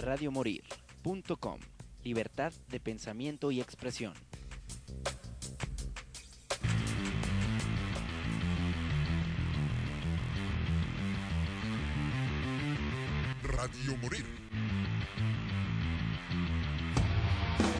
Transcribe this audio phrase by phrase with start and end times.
[0.00, 1.60] radiomorir.com.
[2.02, 4.14] Libertad de pensamiento y expresión.
[13.42, 14.24] Radio Morir.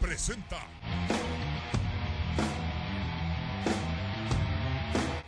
[0.00, 0.66] Presenta.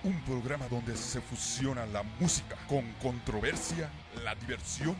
[0.04, 3.90] Un programa donde se fusiona la música con controversia,
[4.24, 4.96] la diversión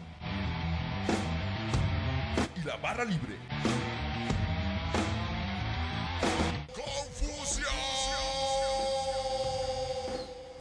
[2.64, 3.36] la barra libre.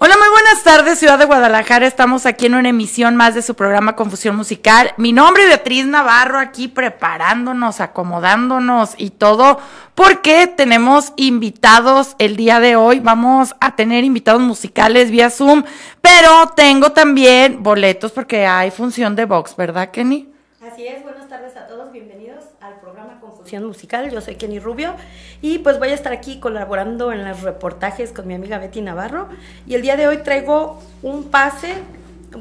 [0.03, 1.85] Hola, muy buenas tardes, Ciudad de Guadalajara.
[1.85, 4.95] Estamos aquí en una emisión más de su programa Confusión Musical.
[4.97, 9.59] Mi nombre es Beatriz Navarro, aquí preparándonos, acomodándonos y todo,
[9.93, 12.99] porque tenemos invitados el día de hoy.
[12.99, 15.63] Vamos a tener invitados musicales vía Zoom,
[16.01, 20.30] pero tengo también boletos porque hay función de box, ¿verdad, Kenny?
[20.61, 24.93] Así es, buenas tardes a todos, bienvenidos al programa Confusión Musical, yo soy Kenny Rubio
[25.41, 29.27] y pues voy a estar aquí colaborando en los reportajes con mi amiga Betty Navarro
[29.65, 31.73] y el día de hoy traigo un pase,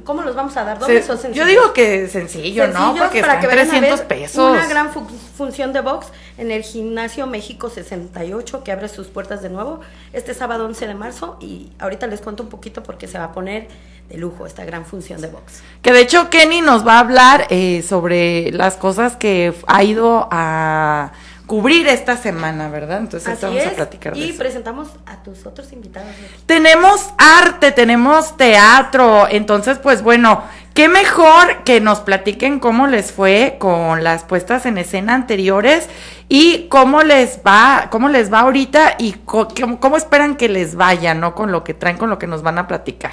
[0.05, 0.78] ¿cómo los vamos a dar?
[0.78, 1.47] ¿Dobles Se- o sencillos?
[1.47, 2.94] yo digo que sencillo, ¿no?
[2.98, 4.50] Porque para están que vayan a 300 ver pesos.
[4.50, 9.41] Una gran fu- función de box en el Gimnasio México 68 que abre sus puertas
[9.41, 9.81] de nuevo
[10.12, 13.33] este sábado 11 de marzo y ahorita les cuento un poquito porque se va a
[13.33, 13.66] poner
[14.11, 15.62] de lujo esta gran función de box.
[15.83, 20.28] Que de hecho Kenny nos va a hablar eh, sobre las cosas que ha ido
[20.30, 21.12] a
[21.47, 22.98] cubrir esta semana, ¿verdad?
[22.98, 24.38] Entonces Así vamos a platicar de y eso.
[24.38, 26.08] presentamos a tus otros invitados.
[26.47, 30.42] Tenemos arte, tenemos teatro, entonces pues bueno,
[30.75, 35.88] qué mejor que nos platiquen cómo les fue con las puestas en escena anteriores
[36.28, 41.14] y cómo les va, cómo les va ahorita y cómo, cómo esperan que les vaya,
[41.14, 41.34] ¿no?
[41.34, 43.12] Con lo que traen, con lo que nos van a platicar.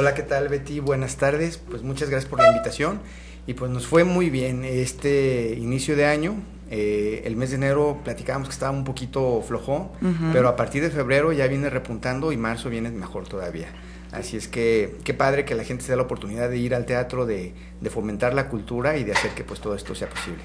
[0.00, 0.80] Hola, ¿qué tal Betty?
[0.80, 1.58] Buenas tardes.
[1.58, 3.02] Pues muchas gracias por la invitación.
[3.46, 6.36] Y pues nos fue muy bien este inicio de año.
[6.70, 9.92] Eh, el mes de enero platicábamos que estaba un poquito flojo,
[10.32, 13.68] pero a partir de febrero ya viene repuntando y marzo viene mejor todavía.
[14.12, 16.84] Así es que qué padre que la gente se dé la oportunidad de ir al
[16.84, 20.42] teatro, de, de fomentar la cultura y de hacer que pues todo esto sea posible.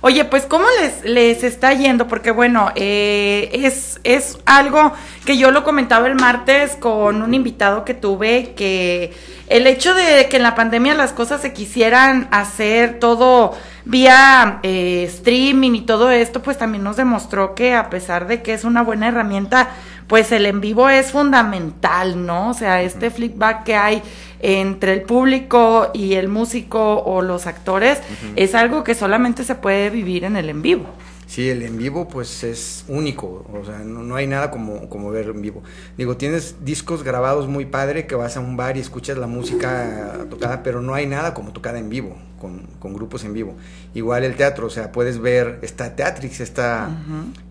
[0.00, 2.06] Oye, pues ¿cómo les, les está yendo?
[2.06, 4.92] Porque bueno, eh, es, es algo
[5.24, 9.12] que yo lo comentaba el martes con un invitado que tuve, que
[9.48, 15.04] el hecho de que en la pandemia las cosas se quisieran hacer todo vía eh,
[15.08, 18.82] streaming y todo esto, pues también nos demostró que a pesar de que es una
[18.82, 19.70] buena herramienta,
[20.08, 22.50] pues el en vivo es fundamental, ¿no?
[22.50, 24.02] O sea, este flipback que hay
[24.40, 28.00] entre el público y el músico o los actores
[28.34, 30.86] es algo que solamente se puede vivir en el en vivo.
[31.28, 35.10] Sí, el en vivo pues es único, o sea, no, no hay nada como, como
[35.10, 35.62] verlo en vivo.
[35.98, 40.24] Digo, tienes discos grabados muy padre que vas a un bar y escuchas la música
[40.30, 43.56] tocada, pero no hay nada como tocada en vivo, con, con grupos en vivo.
[43.92, 46.88] Igual el teatro, o sea, puedes ver, está Teatrix, esta,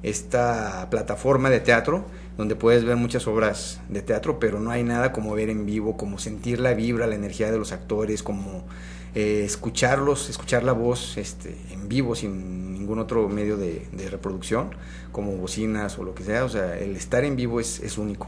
[0.02, 2.04] esta plataforma de teatro,
[2.36, 5.98] donde puedes ver muchas obras de teatro, pero no hay nada como ver en vivo,
[5.98, 8.66] como sentir la vibra, la energía de los actores, como
[9.14, 14.70] eh, escucharlos, escuchar la voz este, en vivo sin ningún otro medio de, de reproducción,
[15.12, 16.46] como bocinas o lo que sea.
[16.46, 18.28] O sea, el estar en vivo es, es único.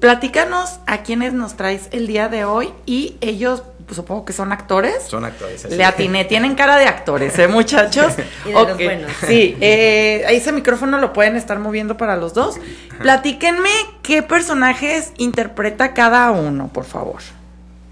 [0.00, 4.50] Platícanos a quienes nos traes el día de hoy y ellos, pues, supongo que son
[4.50, 5.04] actores.
[5.04, 5.64] Son actores.
[5.64, 5.76] así.
[5.76, 8.14] Le atiné, tienen cara de actores, ¿eh, muchachos?
[8.44, 9.12] Y de los Ok, buenos.
[9.24, 12.56] Sí, eh, ese micrófono lo pueden estar moviendo para los dos.
[13.00, 13.70] Platíquenme
[14.02, 17.20] qué personajes interpreta cada uno, por favor.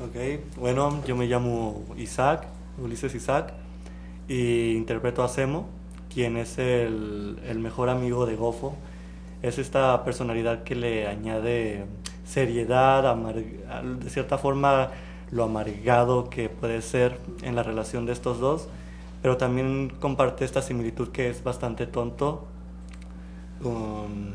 [0.01, 2.47] Ok, bueno, yo me llamo Isaac,
[2.79, 3.53] Ulises Isaac,
[4.29, 5.69] y interpreto a Semo,
[6.13, 8.77] quien es el, el mejor amigo de Gofo.
[9.43, 11.87] Es esta personalidad que le añade
[12.25, 13.35] seriedad, amar-
[14.01, 14.91] de cierta forma
[15.31, 18.69] lo amargado que puede ser en la relación de estos dos,
[19.23, 22.49] pero también comparte esta similitud que es bastante tonto.
[23.61, 24.35] Um,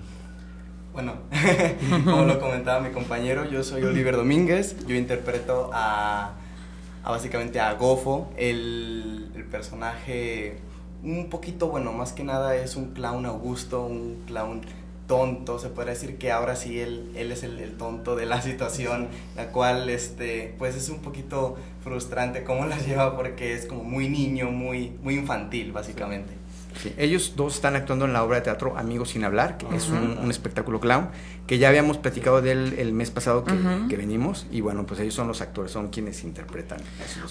[0.93, 1.13] Bueno,
[2.09, 6.35] como lo comentaba mi compañero, yo soy Oliver Domínguez, yo interpreto a,
[7.03, 10.57] a básicamente a Gofo, el, el personaje
[11.03, 14.61] un poquito, bueno, más que nada es un clown augusto, un clown
[15.07, 18.41] tonto, se podría decir que ahora sí él, él es el, el tonto de la
[18.41, 23.83] situación, la cual, este, pues es un poquito frustrante cómo la lleva porque es como
[23.83, 26.40] muy niño, muy, muy infantil, básicamente.
[26.81, 29.89] Sí, Ellos dos están actuando en la obra de teatro Amigos sin hablar, que es
[29.89, 31.09] un, un espectáculo clown,
[31.45, 33.53] que ya habíamos platicado de él el mes pasado que,
[33.89, 36.79] que venimos, y bueno, pues ellos son los actores, son quienes interpretan.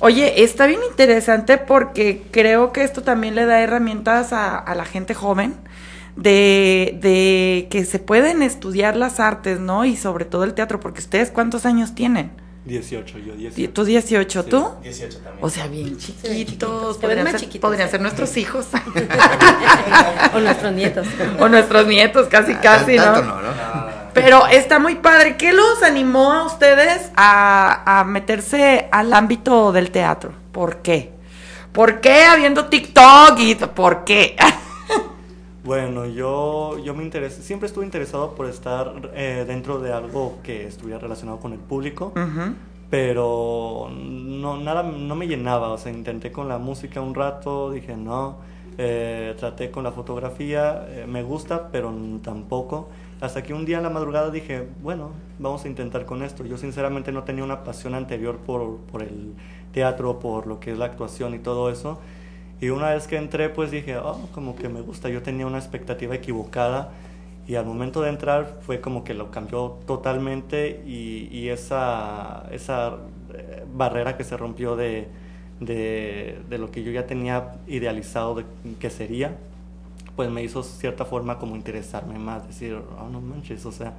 [0.00, 4.84] Oye, está bien interesante porque creo que esto también le da herramientas a, a la
[4.84, 5.54] gente joven
[6.16, 9.84] de, de que se pueden estudiar las artes, ¿no?
[9.84, 12.30] Y sobre todo el teatro, porque ustedes cuántos años tienen?
[12.64, 13.72] 18, yo Y 18.
[13.72, 14.50] ¿Tú 18, Sí.
[14.50, 14.68] tú?
[14.82, 15.38] 18 también.
[15.44, 16.98] O sea, bien chiquitos.
[16.98, 17.90] Podrían más ser, chiquitos, podrían ¿eh?
[17.90, 18.66] ser nuestros hijos.
[20.34, 21.06] O nuestros nietos.
[21.38, 23.04] o nuestros nietos, casi, casi, ¿no?
[23.04, 23.48] Tanto no, ¿no?
[23.50, 25.36] Ah, Pero está muy padre.
[25.36, 30.32] ¿Qué los animó a ustedes a, a meterse al ámbito del teatro?
[30.52, 31.12] ¿Por qué?
[31.72, 34.36] ¿Por qué habiendo TikTok y por qué?
[35.70, 40.66] Bueno, yo, yo me interesé, siempre estuve interesado por estar eh, dentro de algo que
[40.66, 42.12] estuviera relacionado con el público,
[42.90, 47.96] pero no, nada, no me llenaba, o sea, intenté con la música un rato, dije
[47.96, 48.38] no,
[48.78, 52.88] eh, traté con la fotografía, eh, me gusta, pero tampoco,
[53.20, 56.44] hasta que un día en la madrugada dije, bueno, vamos a intentar con esto.
[56.44, 59.34] Yo sinceramente no tenía una pasión anterior por, por el
[59.70, 62.00] teatro, por lo que es la actuación y todo eso.
[62.60, 65.08] Y una vez que entré, pues dije, oh, como que me gusta.
[65.08, 66.92] Yo tenía una expectativa equivocada
[67.46, 72.98] y al momento de entrar fue como que lo cambió totalmente y, y esa, esa
[73.34, 75.08] eh, barrera que se rompió de,
[75.58, 78.44] de, de lo que yo ya tenía idealizado de
[78.78, 79.36] que sería,
[80.16, 83.94] pues me hizo cierta forma como interesarme más, decir, oh, no manches, o sea,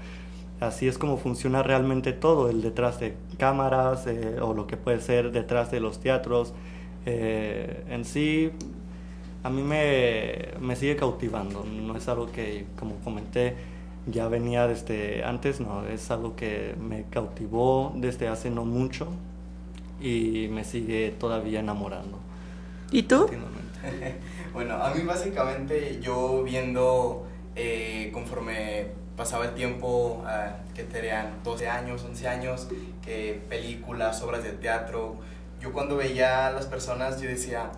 [0.60, 5.02] así es como funciona realmente todo, el detrás de cámaras eh, o lo que puede
[5.02, 6.54] ser detrás de los teatros.
[7.06, 8.52] Eh, en sí,
[9.44, 13.56] a mí me, me sigue cautivando, no es algo que, como comenté,
[14.08, 19.08] ya venía desde antes, no, es algo que me cautivó desde hace no mucho
[20.00, 22.20] y me sigue todavía enamorando.
[22.92, 23.28] ¿Y tú?
[24.54, 27.26] Bueno, a mí básicamente yo viendo
[27.56, 32.68] eh, conforme pasaba el tiempo, ah, que tenían 12 años, 11 años,
[33.02, 35.16] que películas, obras de teatro,
[35.62, 37.72] yo cuando veía a las personas yo decía,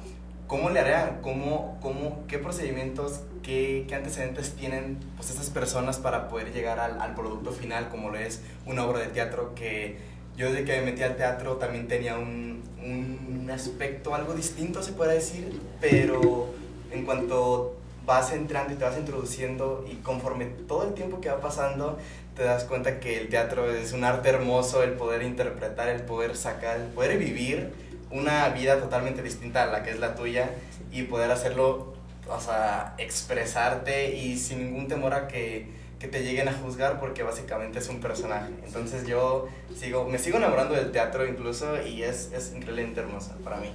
[0.47, 1.21] ¿cómo le harían?
[1.21, 7.01] ¿Cómo, cómo, ¿Qué procedimientos, qué, qué antecedentes tienen pues, esas personas para poder llegar al,
[7.01, 9.97] al producto final como lo es una obra de teatro que
[10.37, 14.93] yo desde que me metí al teatro también tenía un, un aspecto algo distinto, se
[14.93, 16.47] puede decir, pero
[16.91, 17.75] en cuanto
[18.05, 21.97] vas entrando y te vas introduciendo y conforme todo el tiempo que va pasando,
[22.35, 26.35] te das cuenta que el teatro es un arte hermoso, el poder interpretar, el poder
[26.35, 27.71] sacar, el poder vivir
[28.09, 30.49] una vida totalmente distinta a la que es la tuya
[30.91, 31.93] y poder hacerlo,
[32.29, 35.67] o sea, expresarte y sin ningún temor a que,
[36.03, 38.51] que te lleguen a juzgar porque básicamente es un personaje.
[38.65, 39.47] Entonces yo
[39.79, 43.71] sigo, me sigo enamorando del teatro incluso y es, es increíblemente hermoso para mí.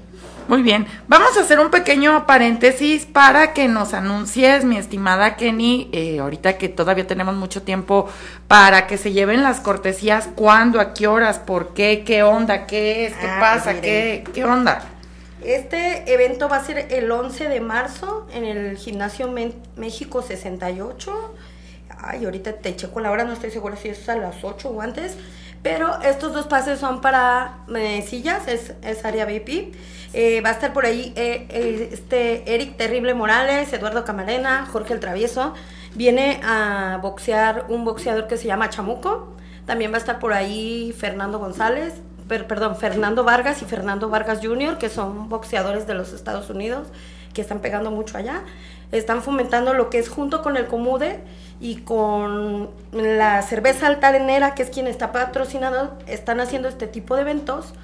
[0.46, 5.88] Muy bien, vamos a hacer un pequeño paréntesis para que nos anuncies, mi estimada Kenny,
[5.94, 8.10] eh, ahorita que todavía tenemos mucho tiempo
[8.46, 13.06] para que se lleven las cortesías, cuándo, a qué horas, por qué, qué onda, qué
[13.06, 14.84] es, qué Ah, pasa, qué, qué onda.
[15.42, 21.34] Este evento va a ser el 11 de marzo en el Gimnasio Men- México 68.
[22.00, 24.80] Ay, ahorita te checo la hora, no estoy segura si es a las 8 o
[24.80, 25.16] antes.
[25.62, 29.74] Pero estos dos pases son para eh, sillas, es, es área VIP.
[30.14, 34.94] Eh, va a estar por ahí eh, eh, este Eric Terrible Morales, Eduardo Camarena, Jorge
[34.94, 35.54] el Travieso.
[35.94, 39.34] Viene a boxear un boxeador que se llama Chamuco.
[39.66, 41.94] También va a estar por ahí Fernando González,
[42.28, 46.86] per- perdón, Fernando Vargas y Fernando Vargas Jr., que son boxeadores de los Estados Unidos,
[47.34, 48.44] que están pegando mucho allá.
[48.92, 51.20] Están fomentando lo que es junto con el Comude
[51.60, 57.22] y con la cerveza altarenera, que es quien está patrocinando, están haciendo este tipo de
[57.22, 57.74] eventos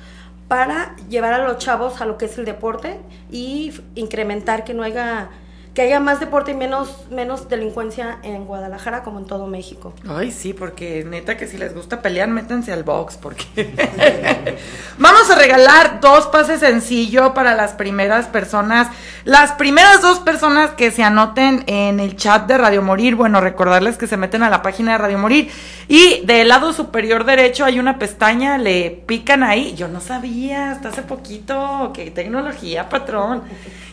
[0.49, 2.99] para llevar a los chavos a lo que es el deporte
[3.31, 5.31] y incrementar que no haya
[5.75, 9.93] que haya más deporte y menos menos delincuencia en Guadalajara como en todo México.
[10.09, 13.45] Ay, sí, porque neta que si les gusta pelear, métanse al box, porque
[14.99, 18.89] vamos a regalar dos pases sencillo para las primeras personas,
[19.25, 23.97] las primeras dos personas que se anoten en el chat de Radio Morir, bueno, recordarles
[23.97, 25.51] que se meten a la página de Radio Morir
[25.89, 30.91] y del lado superior derecho hay una pestaña, le pican ahí, yo no sabía hasta
[30.91, 33.43] hace poquito, qué tecnología, patrón,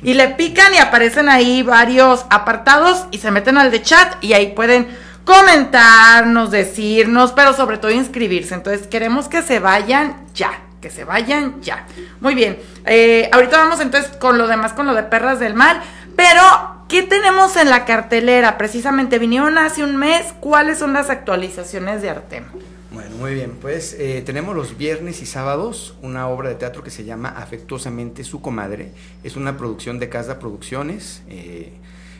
[0.04, 4.34] y le pican y aparecen ahí varios apartados y se meten al de chat y
[4.34, 4.90] ahí pueden
[5.24, 8.54] comentarnos, decirnos, pero sobre todo inscribirse.
[8.54, 10.52] Entonces queremos que se vayan ya,
[10.82, 11.86] que se vayan ya.
[12.20, 15.82] Muy bien, eh, ahorita vamos entonces con lo demás, con lo de Perras del Mal,
[16.18, 16.44] pero
[16.90, 18.58] ¿qué tenemos en la cartelera?
[18.58, 22.44] Precisamente vinieron hace un mes, ¿cuáles son las actualizaciones de Artem?
[22.92, 23.52] Bueno, muy bien.
[23.62, 28.26] Pues eh, tenemos los viernes y sábados una obra de teatro que se llama Afectuosamente
[28.26, 28.92] Su Comadre.
[29.24, 31.72] Es una producción de Casa Producciones eh,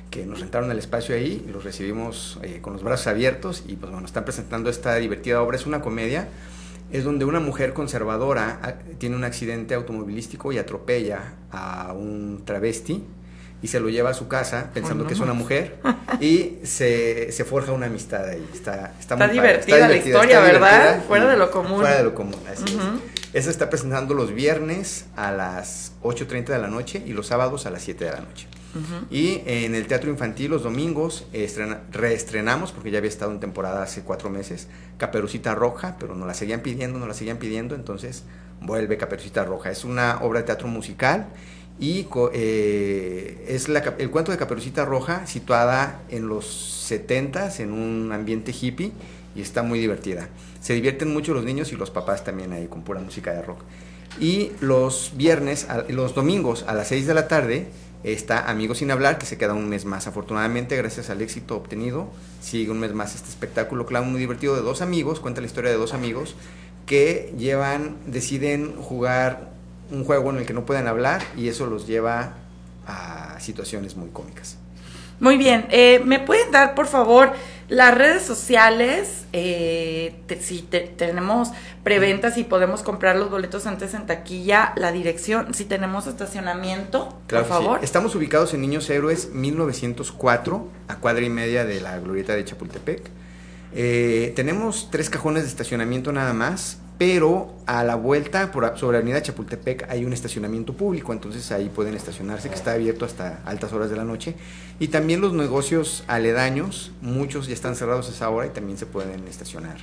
[0.10, 3.92] que nos rentaron el espacio ahí los recibimos eh, con los brazos abiertos y pues
[3.92, 5.58] bueno, están presentando esta divertida obra.
[5.58, 6.30] Es una comedia.
[6.90, 13.04] Es donde una mujer conservadora ah, tiene un accidente automovilístico y atropella a un travesti
[13.62, 15.78] y se lo lleva a su casa pensando no que es una mujer
[16.20, 18.46] y se, se forja una amistad ahí.
[18.54, 21.04] Está, está, muy padre, divertida la historia, ¿verdad?
[21.08, 21.80] Fuera de lo común.
[21.80, 22.74] Fuera de lo común, así es.
[22.76, 23.00] Ujú.
[23.34, 27.70] Eso está presentando los viernes a las 8.30 de la noche y los sábados a
[27.70, 28.48] las 7 de la noche.
[29.10, 33.84] Y en el teatro infantil los domingos estrena- reestrenamos, porque ya había estado en temporada
[33.84, 38.24] hace cuatro meses, Caperucita Roja, pero nos la seguían pidiendo, nos la seguían pidiendo, entonces
[38.62, 39.72] vuelve Caperucita Roja.
[39.72, 41.28] Es una obra de teatro musical
[41.82, 48.12] y eh, es la el cuento de Caperucita Roja situada en los 70s en un
[48.12, 48.92] ambiente hippie
[49.36, 50.30] y está muy divertida.
[50.62, 53.62] Se divierten mucho los niños y los papás también ahí con pura música de rock.
[54.20, 57.68] Y los viernes, los domingos a las 6 de la tarde
[58.04, 60.06] está Amigos sin hablar, que se queda un mes más.
[60.06, 62.12] Afortunadamente, gracias al éxito obtenido,
[62.42, 65.72] sigue un mes más este espectáculo clown muy divertido de dos amigos, cuenta la historia
[65.72, 66.36] de dos amigos
[66.86, 69.51] que llevan, deciden jugar
[69.92, 72.34] un juego en el que no pueden hablar y eso los lleva
[72.88, 74.58] a situaciones muy cómicas.
[75.20, 77.32] Muy bien, eh, ¿me pueden dar por favor
[77.70, 79.26] las redes sociales?
[79.34, 81.52] Eh, te- si te- tenemos
[81.84, 87.46] preventas y podemos comprar los boletos antes en taquilla, la dirección, si tenemos estacionamiento, Claro
[87.46, 87.66] por que sí.
[87.66, 87.84] favor.
[87.84, 93.04] Estamos ubicados en Niños Héroes 1904, a cuadra y media de la glorieta de Chapultepec.
[93.74, 99.24] Eh, tenemos tres cajones de estacionamiento nada más, pero a la vuelta por, sobre avenida
[99.24, 103.90] Chapultepec hay un estacionamiento público, entonces ahí pueden estacionarse, que está abierto hasta altas horas
[103.90, 104.36] de la noche.
[104.80, 108.86] Y también los negocios aledaños, muchos ya están cerrados a esa hora y también se
[108.86, 109.78] pueden estacionar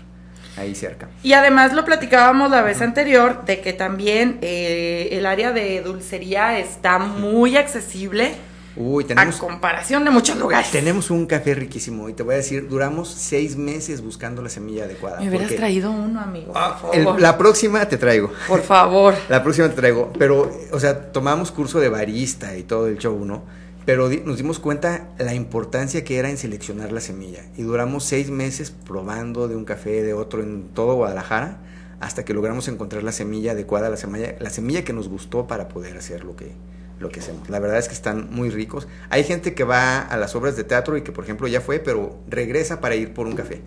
[0.56, 1.08] ahí cerca.
[1.24, 6.56] Y además lo platicábamos la vez anterior de que también eh, el área de dulcería
[6.60, 8.36] está muy accesible
[8.78, 10.70] Uy, a comparación de muchos lugares.
[10.70, 14.84] tenemos un café riquísimo y te voy a decir, duramos seis meses buscando la semilla
[14.84, 15.20] adecuada.
[15.20, 17.20] Me hubieras traído uno, amigo, Ah, por el- favor.
[17.20, 18.30] la próxima te traigo.
[18.46, 19.14] Por favor.
[19.28, 20.12] La próxima te traigo.
[20.18, 23.42] Pero, o sea, tomamos curso de barista y todo el show, ¿no?
[23.84, 27.42] Pero di- nos dimos cuenta la importancia que era en seleccionar la semilla.
[27.56, 31.58] Y duramos seis meses probando de un café, de otro, en todo Guadalajara,
[32.00, 35.68] hasta que logramos encontrar la semilla adecuada, la semilla, la semilla que nos gustó para
[35.68, 36.52] poder hacer lo que,
[36.98, 37.48] lo que hacemos.
[37.48, 38.88] La verdad es que están muy ricos.
[39.10, 41.78] Hay gente que va a las obras de teatro y que, por ejemplo, ya fue,
[41.78, 43.62] pero regresa para ir por un café.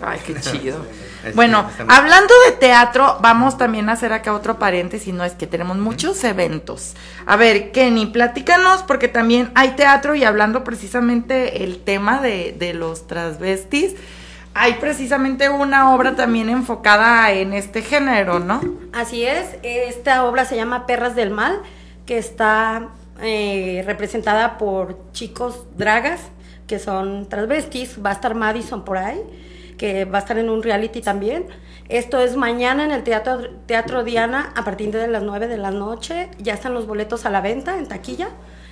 [0.00, 0.84] Ay, qué chido.
[1.34, 5.76] Bueno, hablando de teatro, vamos también a hacer acá otro paréntesis, no es que tenemos
[5.76, 6.94] muchos eventos.
[7.26, 12.74] A ver, Kenny, platícanos, porque también hay teatro y hablando precisamente el tema de, de
[12.74, 13.94] los transvestis,
[14.54, 18.60] hay precisamente una obra también enfocada en este género, ¿no?
[18.92, 21.60] Así es, esta obra se llama Perras del Mal,
[22.06, 26.20] que está eh, representada por chicos dragas,
[26.66, 29.20] que son transvestis, va a estar Madison por ahí,
[29.78, 31.46] que va a estar en un reality también.
[31.88, 35.70] Esto es mañana en el Teatro, Teatro Diana a partir de las 9 de la
[35.70, 38.28] noche, ya están los boletos a la venta en taquilla,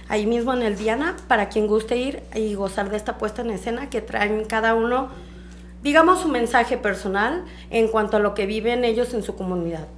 [0.09, 3.51] ahí mismo en el Diana, para quien guste ir y gozar de esta puesta en
[3.51, 5.11] escena que traen cada uno
[5.83, 9.89] digamos, su mensaje personal en cuanto a lo que viven ellos en su comunidad.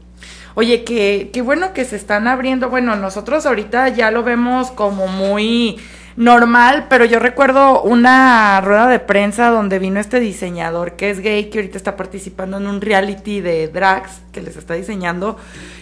[0.57, 2.71] Oye, qué, qué bueno que se están abriendo.
[2.71, 5.79] Bueno, nosotros ahorita ya lo vemos como muy
[6.17, 11.51] normal, pero yo recuerdo una rueda de prensa donde vino este diseñador que es gay,
[11.51, 15.37] que ahorita está participando en un reality de drags que les está diseñando,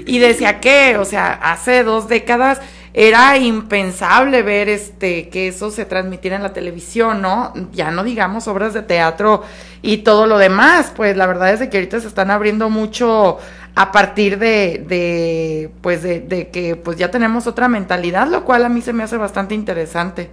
[0.07, 2.61] y decía que, o sea, hace dos décadas
[2.95, 7.53] era impensable ver este que eso se transmitiera en la televisión, ¿no?
[7.73, 9.43] Ya no digamos obras de teatro
[9.81, 13.39] y todo lo demás, pues la verdad es de que ahorita se están abriendo mucho
[13.75, 18.65] a partir de, de pues de, de que pues ya tenemos otra mentalidad, lo cual
[18.65, 20.31] a mí se me hace bastante interesante.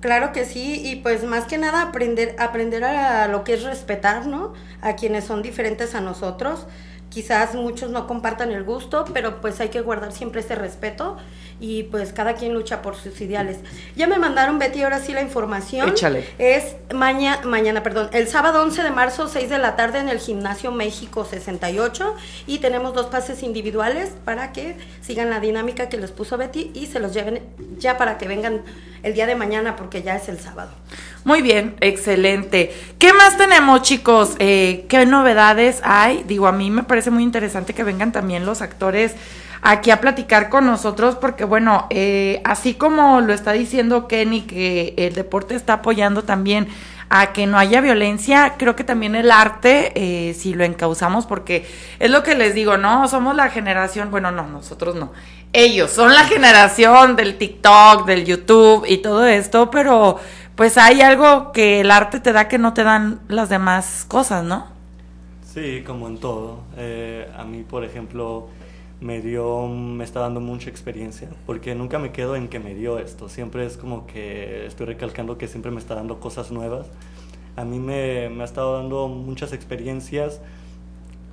[0.00, 4.26] Claro que sí, y pues más que nada aprender, aprender a lo que es respetar,
[4.26, 4.52] ¿no?
[4.80, 6.66] A quienes son diferentes a nosotros.
[7.08, 11.16] Quizás muchos no compartan el gusto, pero pues hay que guardar siempre ese respeto
[11.60, 13.58] y pues cada quien lucha por sus ideales.
[13.96, 15.88] Ya me mandaron, Betty, ahora sí la información.
[15.88, 16.28] Échale.
[16.38, 20.18] Es mañana, mañana, perdón, el sábado 11 de marzo, 6 de la tarde en el
[20.18, 22.14] Gimnasio México 68
[22.46, 26.86] y tenemos dos pases individuales para que sigan la dinámica que les puso Betty y
[26.86, 27.42] se los lleven
[27.78, 28.62] ya para que vengan
[29.02, 30.70] el día de mañana porque ya es el sábado.
[31.24, 32.72] Muy bien, excelente.
[32.98, 34.36] ¿Qué más tenemos, chicos?
[34.38, 36.22] Eh, ¿Qué novedades hay?
[36.24, 39.14] Digo, a mí me parece muy interesante que vengan también los actores
[39.68, 44.94] aquí a platicar con nosotros porque bueno, eh, así como lo está diciendo Kenny que
[44.96, 46.68] el deporte está apoyando también
[47.08, 51.66] a que no haya violencia, creo que también el arte, eh, si lo encauzamos, porque
[51.98, 53.06] es lo que les digo, ¿no?
[53.08, 55.12] Somos la generación, bueno, no, nosotros no,
[55.52, 60.18] ellos son la generación del TikTok, del YouTube y todo esto, pero
[60.54, 64.44] pues hay algo que el arte te da que no te dan las demás cosas,
[64.44, 64.68] ¿no?
[65.44, 66.60] Sí, como en todo.
[66.76, 68.48] Eh, a mí, por ejemplo,
[69.00, 72.98] me dio, me está dando mucha experiencia, porque nunca me quedo en que me dio
[72.98, 76.86] esto, siempre es como que estoy recalcando que siempre me está dando cosas nuevas.
[77.56, 80.40] A mí me, me ha estado dando muchas experiencias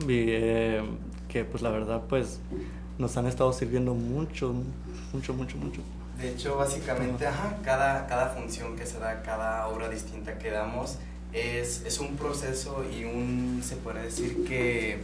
[0.01, 0.81] y, eh,
[1.29, 2.39] que pues la verdad pues
[2.97, 4.53] nos han estado sirviendo mucho,
[5.13, 5.81] mucho, mucho, mucho.
[6.17, 7.25] De hecho, básicamente,
[7.63, 10.99] cada, cada función que se da, cada obra distinta que damos,
[11.33, 14.99] es, es un proceso y un, se puede decir que,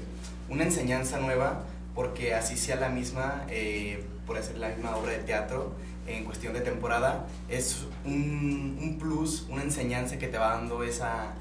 [0.50, 1.64] una enseñanza nueva,
[1.96, 5.74] porque así sea la misma, eh, por hacer la misma obra de teatro,
[6.08, 11.34] en cuestión de temporada, es un, un plus, una enseñanza que te va dando esa,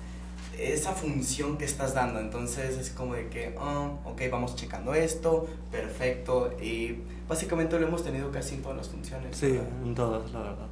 [0.58, 2.20] esa función que estás dando.
[2.20, 6.54] Entonces es como de que, oh, ok, vamos checando esto, perfecto.
[6.60, 9.36] Y básicamente lo hemos tenido casi en todas las funciones.
[9.36, 9.68] Sí, ¿verdad?
[9.84, 10.66] en todas, la verdad.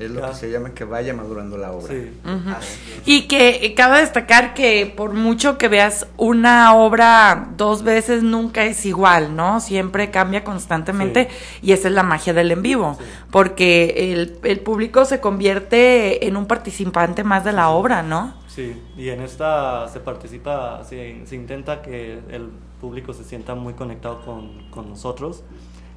[0.00, 1.92] Es lo que se llama que vaya madurando la obra.
[1.94, 2.10] Sí.
[3.04, 8.64] Y que eh, cabe destacar que por mucho que veas una obra dos veces nunca
[8.64, 9.60] es igual, ¿no?
[9.60, 11.28] Siempre cambia constantemente
[11.62, 13.04] y esa es la magia del en vivo, Sí.
[13.30, 18.34] porque el, el público se convierte en un participante más de la obra, ¿no?
[18.48, 22.48] Sí, y en esta se participa, se, se intenta que el
[22.80, 25.44] público se sienta muy conectado con, con nosotros.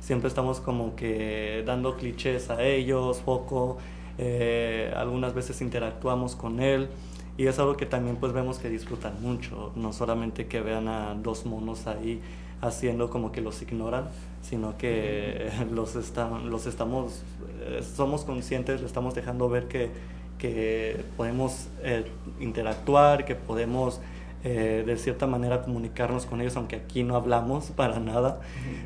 [0.04, 3.78] Siempre estamos como que dando clichés a ellos, poco,
[4.18, 6.90] eh, algunas veces interactuamos con él
[7.38, 11.16] y es algo que también pues vemos que disfrutan mucho, no solamente que vean a
[11.16, 12.20] dos monos ahí
[12.60, 14.10] haciendo como que los ignoran,
[14.42, 17.24] sino que los, están, los estamos,
[17.62, 19.90] eh, somos conscientes, le estamos dejando ver que,
[20.38, 22.04] que podemos eh,
[22.42, 24.02] interactuar, que podemos
[24.44, 28.40] eh, de cierta manera comunicarnos con ellos, aunque aquí no hablamos para nada,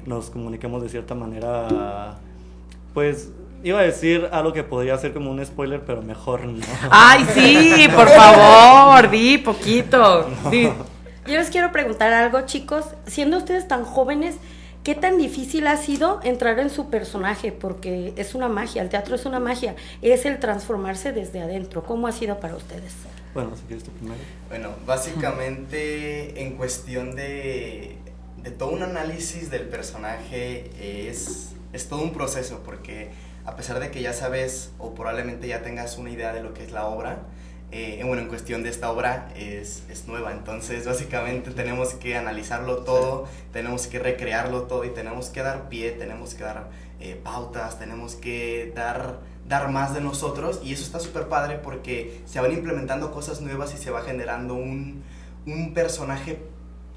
[0.05, 2.17] nos comuniquemos de cierta manera,
[2.93, 3.31] pues
[3.63, 6.65] iba a decir algo que podría ser como un spoiler, pero mejor no.
[6.89, 10.29] Ay, sí, por favor, di poquito.
[10.51, 10.69] Di.
[11.25, 12.85] Yo les quiero preguntar algo, chicos.
[13.05, 14.35] Siendo ustedes tan jóvenes,
[14.83, 17.51] ¿qué tan difícil ha sido entrar en su personaje?
[17.51, 21.83] Porque es una magia, el teatro es una magia, es el transformarse desde adentro.
[21.83, 22.93] ¿Cómo ha sido para ustedes?
[23.38, 24.20] Bueno, si quieres tú primero.
[24.50, 27.96] Bueno, básicamente en cuestión de,
[28.41, 30.72] de todo un análisis del personaje
[31.08, 33.12] es, es todo un proceso porque
[33.46, 36.63] a pesar de que ya sabes o probablemente ya tengas una idea de lo que
[36.63, 37.19] es la obra,
[37.69, 42.78] eh, bueno, en cuestión de esta obra es, es nueva, entonces básicamente tenemos que analizarlo
[42.78, 47.79] todo, tenemos que recrearlo todo y tenemos que dar pie, tenemos que dar eh, pautas,
[47.79, 52.51] tenemos que dar, dar más de nosotros y eso está súper padre porque se van
[52.51, 55.03] implementando cosas nuevas y se va generando un,
[55.45, 56.39] un personaje,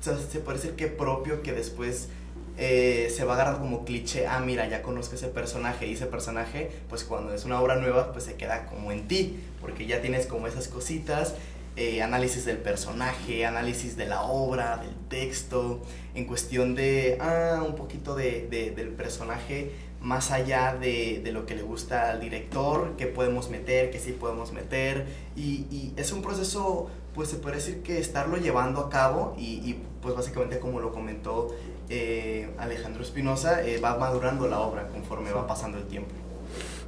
[0.00, 2.08] se puede decir que propio que después
[2.56, 6.06] eh, se va a agarrar como cliché, ah, mira, ya conozco ese personaje y ese
[6.06, 10.02] personaje, pues cuando es una obra nueva, pues se queda como en ti, porque ya
[10.02, 11.34] tienes como esas cositas,
[11.76, 15.80] eh, análisis del personaje, análisis de la obra, del texto,
[16.14, 21.54] en cuestión de, ah, un poquito de- del personaje más allá de, de lo que
[21.54, 26.22] le gusta al director, qué podemos meter, qué sí podemos meter, y, y es un
[26.22, 30.80] proceso, pues se puede decir que estarlo llevando a cabo, y, y, pues básicamente como
[30.80, 31.54] lo comentó
[31.90, 36.10] eh, Alejandro Espinosa, eh, va madurando la obra conforme va pasando el tiempo.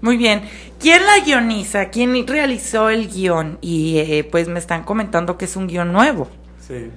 [0.01, 0.43] Muy bien.
[0.81, 1.91] ¿Quién la guioniza?
[1.91, 3.59] ¿Quién realizó el guion?
[3.61, 6.29] Y eh, pues me están comentando que es un guion nuevo.
[6.67, 6.91] Sí,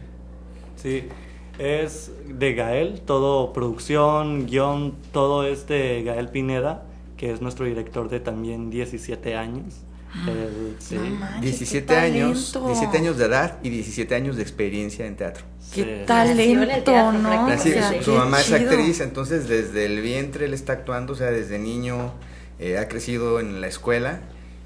[0.81, 1.09] sí.
[1.57, 6.83] Es de Gael, todo producción, guion, todo es de Gael Pineda,
[7.17, 9.85] que es nuestro director de también 17 años.
[10.79, 10.95] Sí.
[10.95, 12.73] No manches, 17 qué años, talento.
[12.73, 15.43] 17 años de edad y 17 años de experiencia en teatro.
[15.73, 15.89] Qué Sí.
[15.89, 17.29] El talento, teatro, ¿no?
[17.29, 17.53] prácticamente.
[17.53, 21.15] Así, O sea, su, mamá es actriz, entonces desde el vientre él está actuando, o
[21.15, 22.13] sea, desde niño
[22.59, 24.21] eh, ha crecido en la escuela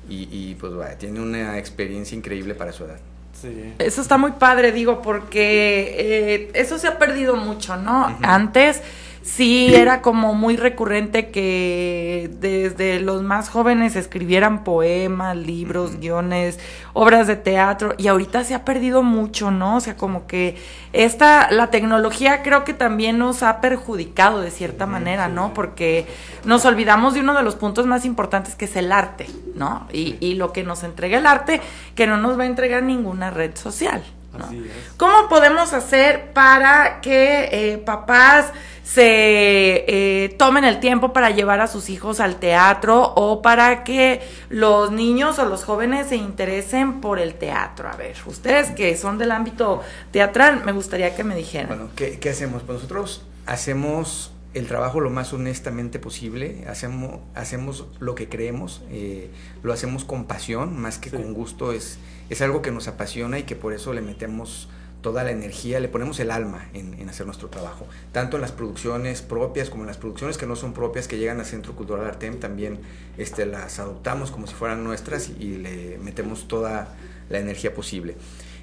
[0.08, 2.99] y, y, pues vaya, tiene una experiencia increíble para su edad.
[3.41, 3.73] Sí.
[3.80, 8.17] Eso está muy padre, digo, porque eh, eso se ha perdido mucho, ¿no?
[8.21, 8.82] Antes
[9.21, 16.60] sí era como muy recurrente que desde los más jóvenes escribieran poemas, libros, guiones,
[16.93, 19.77] obras de teatro, y ahorita se ha perdido mucho, ¿no?
[19.77, 20.58] O sea, como que
[20.93, 25.53] esta, la tecnología creo que también nos ha perjudicado de cierta manera, ¿no?
[25.53, 26.08] Porque
[26.45, 29.88] nos olvidamos de uno de los puntos más importantes que es el arte, ¿no?
[29.91, 31.62] Y, y lo que nos entrega el arte,
[31.95, 34.03] que no nos va a entregar ninguna red social.
[34.37, 34.45] ¿No?
[34.45, 34.93] Así es.
[34.97, 38.51] ¿Cómo podemos hacer para que eh, papás
[38.83, 44.21] se eh, tomen el tiempo para llevar a sus hijos al teatro o para que
[44.49, 47.89] los niños o los jóvenes se interesen por el teatro?
[47.89, 51.67] A ver, ustedes que son del ámbito teatral, me gustaría que me dijeran.
[51.67, 52.63] Bueno, ¿qué, qué hacemos?
[52.63, 59.29] Pues nosotros hacemos el trabajo lo más honestamente posible, hacemos, hacemos lo que creemos, eh,
[59.63, 61.17] lo hacemos con pasión, más que Sí.
[61.17, 64.69] con gusto, es, es algo que nos apasiona y que por eso le metemos
[65.01, 69.21] toda la energía, le ponemos el alma en, hacer nuestro trabajo, tanto en las producciones
[69.21, 72.39] propias como en las producciones que no son propias, que llegan al Centro Cultural Artem,
[72.39, 72.79] también
[73.17, 76.95] este, las adoptamos como si fueran nuestras y, le metemos toda
[77.29, 78.15] la energía posible.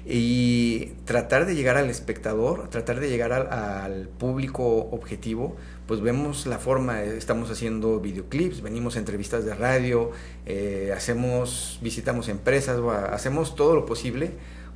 [0.05, 6.59] Y tratar de llegar al espectador, tratar de llegar al, público objetivo, pues vemos la
[6.59, 10.11] forma, estamos haciendo videoclips, venimos a entrevistas de radio,
[10.45, 12.79] eh, hacemos, visitamos empresas,
[13.11, 14.31] hacemos todo lo posible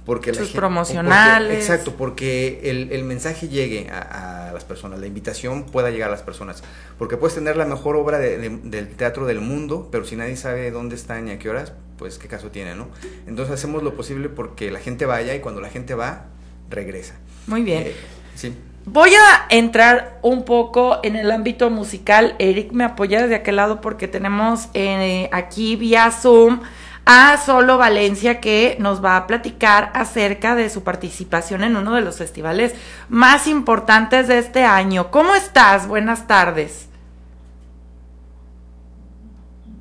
[0.06, 1.60] porque Sus promocionales.
[1.60, 6.64] exacto, porque el, mensaje llegue a, las personas, la invitación pueda llegar a las personas.
[6.98, 10.96] Porque puedes tener la mejor obra del teatro del mundo, pero si nadie sabe dónde
[10.96, 12.88] está ni a qué horas, pues qué caso tiene, ¿no?
[13.28, 16.26] Entonces hacemos lo posible porque la gente vaya y cuando la gente va,
[16.70, 17.16] regresa.
[17.46, 17.84] Muy bien.
[17.84, 17.96] Eh,
[18.34, 18.56] sí.
[18.86, 22.36] Voy a entrar un poco en el ámbito musical.
[22.40, 26.62] Eric me apoya desde aquel lado porque tenemos eh, aquí vía Zoom
[27.06, 32.02] a Solo Valencia que nos va a platicar acerca de su participación en uno de
[32.02, 32.74] los festivales
[33.08, 35.12] más importantes de este año.
[35.12, 35.88] ¿Cómo estás?
[35.88, 36.90] Buenas tardes.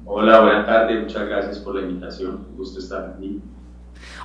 [0.04, 3.40] Hola, buenas tardes, muchas gracias por la invitación, un gusto estar aquí.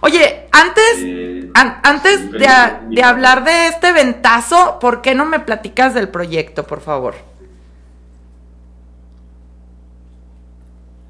[0.01, 2.47] Oye, antes, eh, antes de,
[2.89, 7.15] de hablar de este ventazo, ¿por qué no me platicas del proyecto, por favor?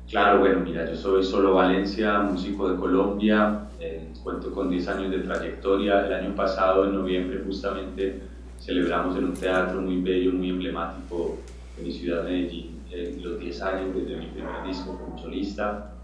[0.10, 5.12] Claro, bueno, mira, yo soy Solo Valencia, músico de Colombia, eh, cuento con 10 años
[5.12, 6.06] de trayectoria.
[6.06, 8.22] El año pasado, en noviembre, justamente
[8.60, 11.40] celebramos en un teatro muy bello, muy emblemático
[11.76, 15.95] de mi ciudad, Medellín, eh, los 10 años desde mi primer disco como solista.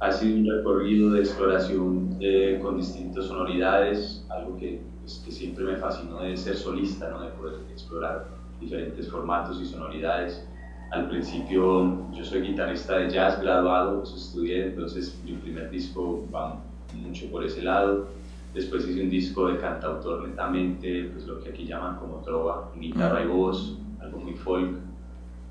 [0.00, 5.64] Ha sido un recorrido de exploración eh, con distintas sonoridades, algo que, pues, que siempre
[5.64, 7.22] me fascinó de ser solista, ¿no?
[7.22, 8.28] de poder explorar
[8.60, 10.48] diferentes formatos y sonoridades
[10.90, 16.62] al principio yo soy guitarrista de jazz graduado, eso estudié, entonces mi primer disco va
[16.94, 18.08] mucho por ese lado.
[18.54, 23.22] Después hice un disco de cantautor netamente, pues lo que aquí llaman como trova, guitarra
[23.22, 24.78] y voz, algo muy folk.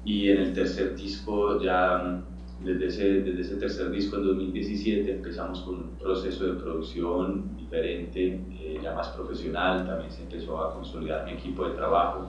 [0.03, 2.19] Y en el tercer disco, ya
[2.63, 8.41] desde ese, desde ese tercer disco en 2017 empezamos con un proceso de producción diferente,
[8.59, 12.27] eh, ya más profesional, también se empezó a consolidar mi equipo de trabajo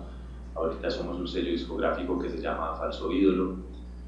[0.58, 3.58] Ahorita somos un sello discográfico que se llama Falso Ídolo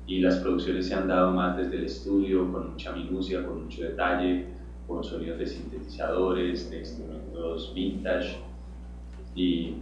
[0.05, 3.83] y las producciones se han dado más desde el estudio, con mucha minucia, con mucho
[3.83, 4.47] detalle,
[4.89, 8.39] con sonidos de sintetizadores, de instrumentos vintage.
[9.37, 9.75] Y,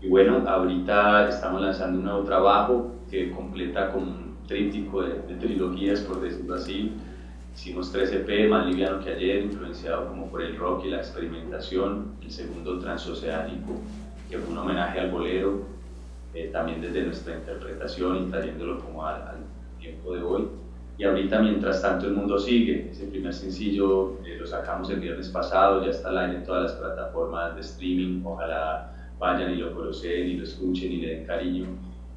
[0.00, 6.00] y bueno, ahorita estamos lanzando un nuevo trabajo que completa con tríptico de, de trilogías,
[6.00, 6.92] por decirlo así.
[7.54, 12.16] Hicimos tres EP, más liviano que ayer, influenciado como por el rock y la experimentación.
[12.20, 13.74] El segundo, Transoceánico,
[14.28, 15.62] que fue un homenaje al bolero
[16.34, 19.36] eh, también desde nuestra interpretación y trayéndolo como al,
[19.78, 20.48] tiempo de hoy.
[20.98, 22.90] Y ahorita, mientras tanto, el mundo sigue.
[22.90, 26.62] Ese primer sencillo eh, lo sacamos el viernes pasado, ya está al aire en todas
[26.64, 28.22] las plataformas de streaming.
[28.24, 31.66] Ojalá vayan y lo conocen y lo escuchen y le den cariño.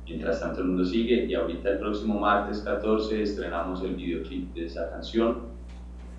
[0.08, 1.26] Mientras tanto, el mundo sigue.
[1.26, 5.58] Y ahorita, el próximo martes 14, estrenamos el videoclip de esa canción.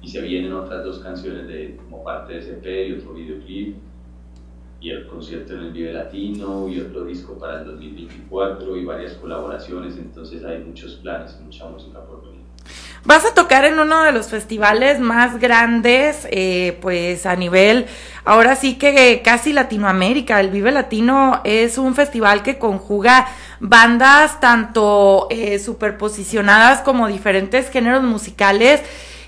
[0.03, 3.77] Y se vienen otras dos canciones de, como parte de ese EP y otro videoclip
[4.81, 9.14] y el concierto en el Vive Latino y otro disco para el 2024 y varias
[9.14, 12.38] colaboraciones, entonces hay muchos planes, mucha música por venir.
[13.05, 17.87] Vas a tocar en uno de los festivales más grandes, eh, pues a nivel,
[18.24, 20.40] ahora sí que casi Latinoamérica.
[20.40, 23.27] El Vive Latino es un festival que conjuga
[23.61, 28.83] bandas tanto eh, superposicionadas como diferentes géneros musicales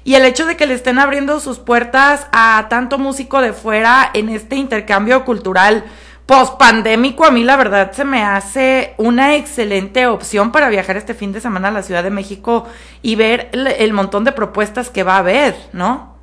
[0.05, 4.11] y el hecho de que le estén abriendo sus puertas a tanto músico de fuera
[4.14, 5.85] en este intercambio cultural
[6.27, 11.12] post pandémico, a mí la verdad se me hace una excelente opción para viajar este
[11.12, 12.66] fin de semana a la Ciudad de México
[13.03, 16.14] y ver el, montón de propuestas que va a haber, ¿no?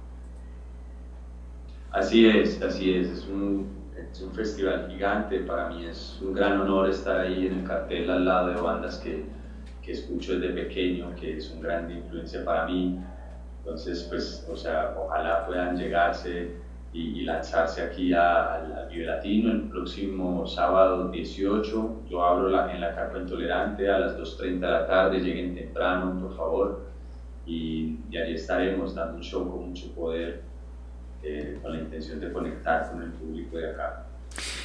[1.91, 3.77] Así es, así es, es un
[4.38, 8.47] festival gigante, para mí es un gran honor estar ahí en el cartel al lado
[8.54, 9.26] de bandas que,
[9.82, 12.97] que escucho desde pequeño, que es un gran influencia para mí
[13.67, 16.52] entonces, pues, o sea, ojalá puedan llegarse
[16.93, 22.04] y, lanzarse aquí al Vive Latino el próximo sábado 18.
[22.10, 26.17] Yo abro la, en la Carpa Intolerante a las 2.30 de la tarde, lleguen temprano,
[26.17, 26.86] por favor.
[27.45, 30.43] Y, y ahí estaremos dando un show con mucho poder,
[31.21, 34.07] eh, con la intención de conectar con el público de acá.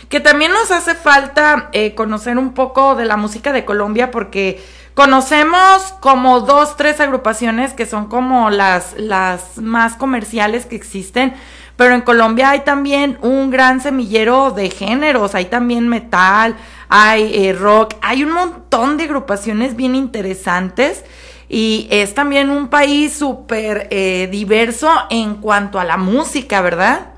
[0.09, 4.63] Que también nos hace falta eh, conocer un poco de la música de Colombia porque
[4.95, 11.33] Conocemos como dos, tres agrupaciones que son como las, las más comerciales que existen,
[11.77, 16.57] pero en Colombia hay también un gran semillero de géneros, hay también metal,
[16.91, 21.07] hay eh, rock, hay un montón de agrupaciones bien interesantes
[21.49, 27.12] y es también un país súper eh, diverso en cuanto a la música, ¿verdad?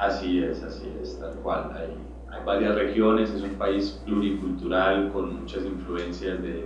[0.00, 1.70] Así es, así es, tal cual.
[1.76, 6.64] Hay, varias regiones, es un país pluricultural con muchas influencias de,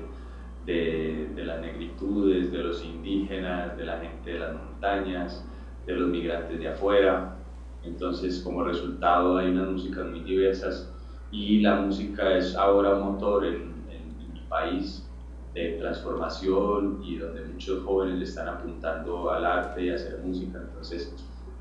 [0.65, 5.45] de, las negritudes, de los indígenas, de la gente de las montañas,
[5.85, 7.35] de los migrantes de afuera.
[7.83, 10.95] Entonces, como resultado, hay unas músicas muy diversas
[11.33, 15.11] y la música es ahora un motor en, en, mi país
[15.55, 20.61] de transformación y donde muchos jóvenes le están apuntando al arte y a hacer música.
[20.63, 21.13] Entonces,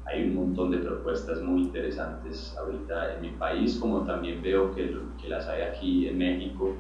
[0.06, 4.96] hay un montón de propuestas muy interesantes ahorita en mi país, como también veo que,
[5.22, 6.74] que, las hay aquí en México.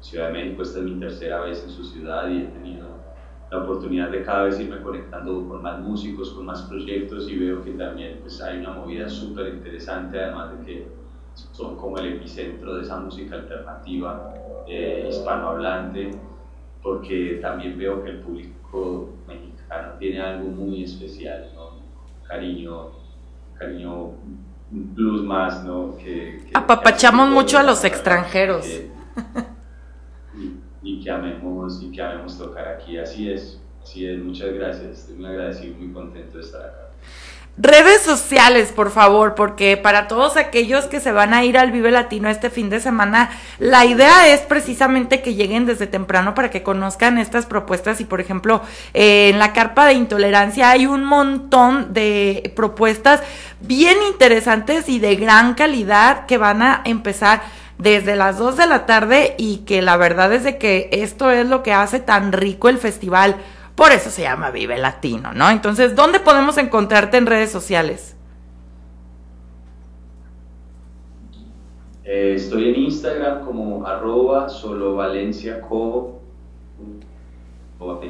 [0.00, 2.88] Ciudad de México, esta es mi tercera vez en su ciudad y he tenido
[3.50, 7.62] la oportunidad de cada vez irme conectando con más músicos, con más proyectos y veo
[7.62, 10.86] que también pues, hay una movida súper interesante, además de que
[11.52, 14.34] son como el epicentro de esa música alternativa
[14.66, 16.10] eh, hispanohablante,
[16.82, 21.50] porque también veo que el público mexicano tiene algo muy especial.
[22.28, 22.90] Cariño,
[23.58, 24.12] cariño,
[24.72, 25.96] un plus más, ¿no?
[25.96, 28.64] Que, que Apapachamos que mucho a los extranjeros.
[28.64, 28.90] Que,
[30.36, 34.98] y, y, que amemos, y que amemos tocar aquí, así es, así es, muchas gracias,
[34.98, 36.90] estoy muy agradecido, muy contento de estar acá.
[37.56, 41.92] Redes sociales, por favor, porque para todos aquellos que se van a ir al Vive
[41.92, 46.64] Latino este fin de semana, la idea es precisamente que lleguen desde temprano para que
[46.64, 48.00] conozcan estas propuestas.
[48.00, 48.60] Y, por ejemplo,
[48.92, 53.20] eh, en la carpa de intolerancia hay un montón de propuestas
[53.60, 57.42] bien interesantes y de gran calidad que van a empezar
[57.78, 61.46] desde las 2 de la tarde y que la verdad es de que esto es
[61.46, 63.36] lo que hace tan rico el festival
[63.74, 65.50] por eso se llama Vive Latino, ¿no?
[65.50, 68.16] Entonces, ¿dónde podemos encontrarte en redes sociales?
[72.04, 76.20] Eh, estoy en Instagram como arroba solovalenciaco.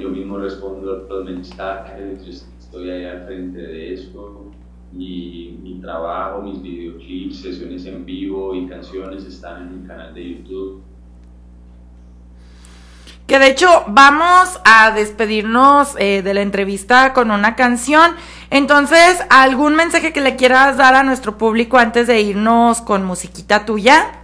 [0.00, 4.50] Yo mismo respondo los mensajes, estoy ahí al frente de esto.
[4.92, 10.36] Y mi trabajo, mis videoclips, sesiones en vivo y canciones están en mi canal de
[10.36, 10.82] YouTube.
[13.26, 18.12] Que de hecho vamos a despedirnos eh, de la entrevista con una canción.
[18.50, 23.64] Entonces, ¿algún mensaje que le quieras dar a nuestro público antes de irnos con musiquita
[23.64, 24.20] tuya?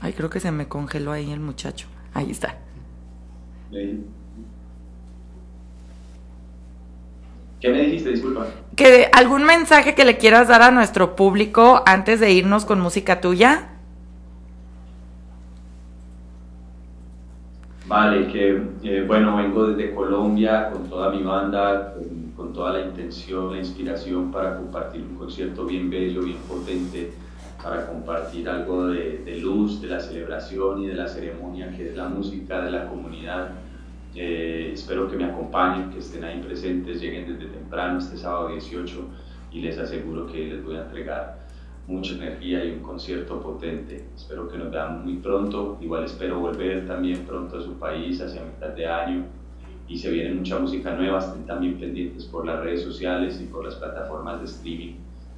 [0.00, 1.86] Ay, creo que se me congeló ahí el muchacho.
[2.12, 2.58] Ahí está.
[7.60, 8.10] ¿Qué me dijiste?
[8.10, 8.46] Disculpa.
[8.76, 13.20] Que algún mensaje que le quieras dar a nuestro público antes de irnos con música
[13.20, 13.68] tuya.
[17.86, 21.94] Vale, que eh, bueno, vengo desde Colombia con toda mi banda,
[22.34, 27.12] con, toda la intención, la inspiración para compartir un concierto bien bello, bien potente,
[27.62, 31.96] para compartir algo de, de luz, de la celebración y de la ceremonia que es
[31.96, 33.50] la música de la comunidad.
[34.14, 39.08] Eh, espero que me acompañen, que estén ahí presentes, lleguen desde temprano este sábado 18
[39.52, 41.44] y les aseguro que les voy a entregar
[41.86, 44.04] mucha energía y un concierto potente.
[44.14, 48.42] Espero que nos veamos muy pronto, igual espero volver también pronto a su país hacia
[48.42, 49.24] mitad de año
[49.86, 53.64] y se viene mucha música nueva, estén también pendientes por las redes sociales y por
[53.64, 54.94] las plataformas de streaming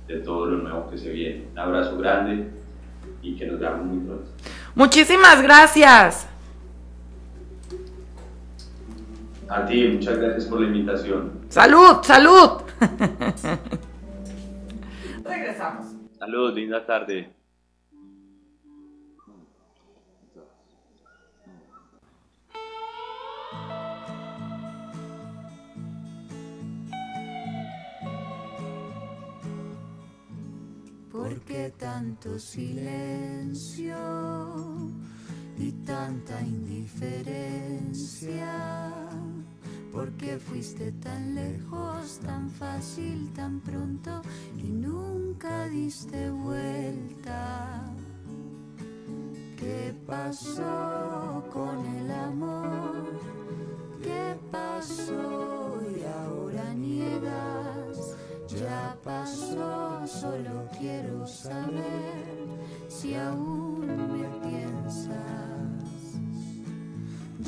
[0.06, 1.46] de todo lo nuevo que se viene.
[1.52, 2.48] Un abrazo grande
[3.22, 4.30] y que nos veamos muy pronto.
[4.74, 6.35] Muchísimas gracias.
[9.48, 11.40] A ti, muchas gracias por la invitación.
[11.48, 12.62] Salud, salud.
[15.24, 15.86] Regresamos.
[16.18, 17.32] Salud, linda tarde.
[31.12, 33.96] ¿Por qué tanto silencio
[35.58, 38.92] y tanta indiferencia?
[39.92, 44.22] ¿Por qué fuiste tan lejos, tan fácil, tan pronto
[44.56, 47.82] y nunca diste vuelta?
[49.56, 53.06] ¿Qué pasó con el amor?
[54.02, 58.16] ¿Qué pasó y ahora niegas?
[58.48, 62.36] Ya pasó, solo quiero saber
[62.88, 65.45] si aún me piensas.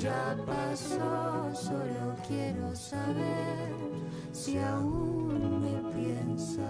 [0.01, 3.73] Ya pasó, solo quiero saber
[4.31, 6.65] si aún me piensas.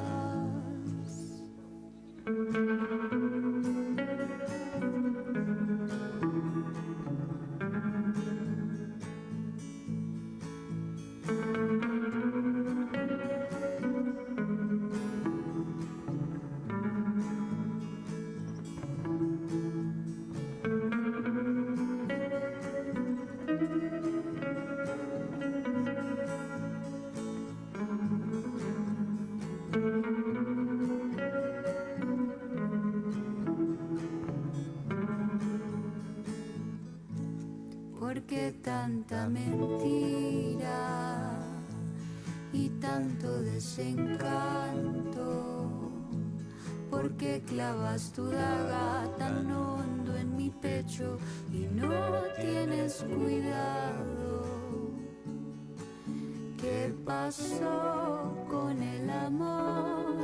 [58.48, 60.16] Con el amor?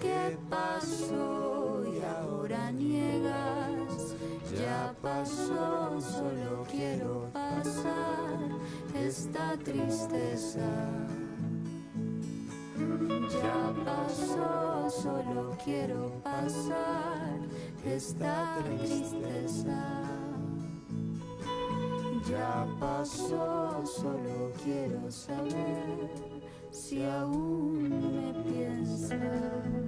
[0.00, 4.14] ¿Qué pasó y ahora niegas?
[4.58, 8.38] Ya pasó, solo quiero pasar
[8.94, 10.60] esta tristeza.
[13.42, 17.40] Ya pasó, solo quiero pasar
[17.84, 20.02] esta tristeza.
[22.28, 26.35] Ya pasó, solo quiero saber
[26.76, 29.85] si aún me piensas.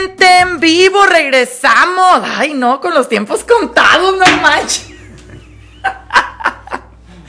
[0.00, 2.22] Totalmente en vivo, regresamos.
[2.24, 4.88] Ay, no, con los tiempos contados, no manches.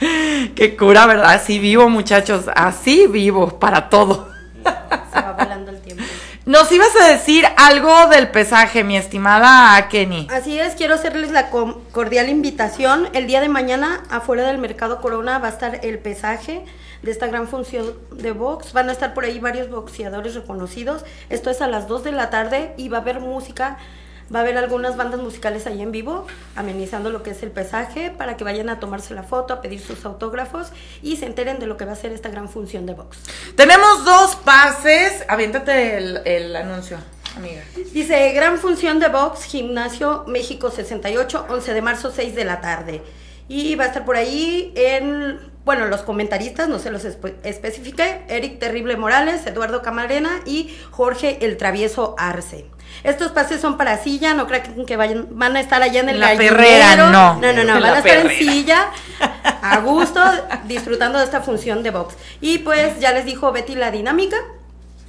[0.54, 1.32] Qué cura, ¿verdad?
[1.32, 2.46] Así vivo, muchachos.
[2.54, 4.28] Así vivo, para todo.
[4.64, 6.02] Se va volando el tiempo.
[6.46, 10.28] Nos ibas a decir algo del pesaje, mi estimada Kenny.
[10.30, 13.08] Así es, quiero hacerles la cordial invitación.
[13.12, 16.64] El día de mañana, afuera del Mercado Corona, va a estar el pesaje
[17.02, 18.72] de esta gran función de box.
[18.72, 21.04] Van a estar por ahí varios boxeadores reconocidos.
[21.28, 23.78] Esto es a las 2 de la tarde y va a haber música.
[24.34, 28.10] Va a haber algunas bandas musicales ahí en vivo, amenizando lo que es el pesaje,
[28.10, 30.68] para que vayan a tomarse la foto, a pedir sus autógrafos
[31.02, 33.18] y se enteren de lo que va a ser esta gran función de box.
[33.56, 35.24] Tenemos dos pases.
[35.28, 36.96] Aviéntate el, el anuncio,
[37.36, 37.62] amiga.
[37.92, 43.02] Dice, gran función de box, gimnasio México 68, 11 de marzo, 6 de la tarde.
[43.48, 48.22] Y va a estar por ahí en, bueno, los comentaristas, no se los espe- especifique,
[48.28, 52.66] Eric Terrible Morales, Eduardo Camarena y Jorge El Travieso Arce.
[53.04, 56.20] Estos pases son para silla, no crean que vayan, van a estar allá en el
[56.20, 57.10] La perrera, no.
[57.40, 58.90] No, no, no, van a estar en silla,
[59.62, 60.20] a gusto,
[60.66, 62.16] disfrutando de esta función de box.
[62.40, 64.36] Y pues ya les dijo Betty la dinámica.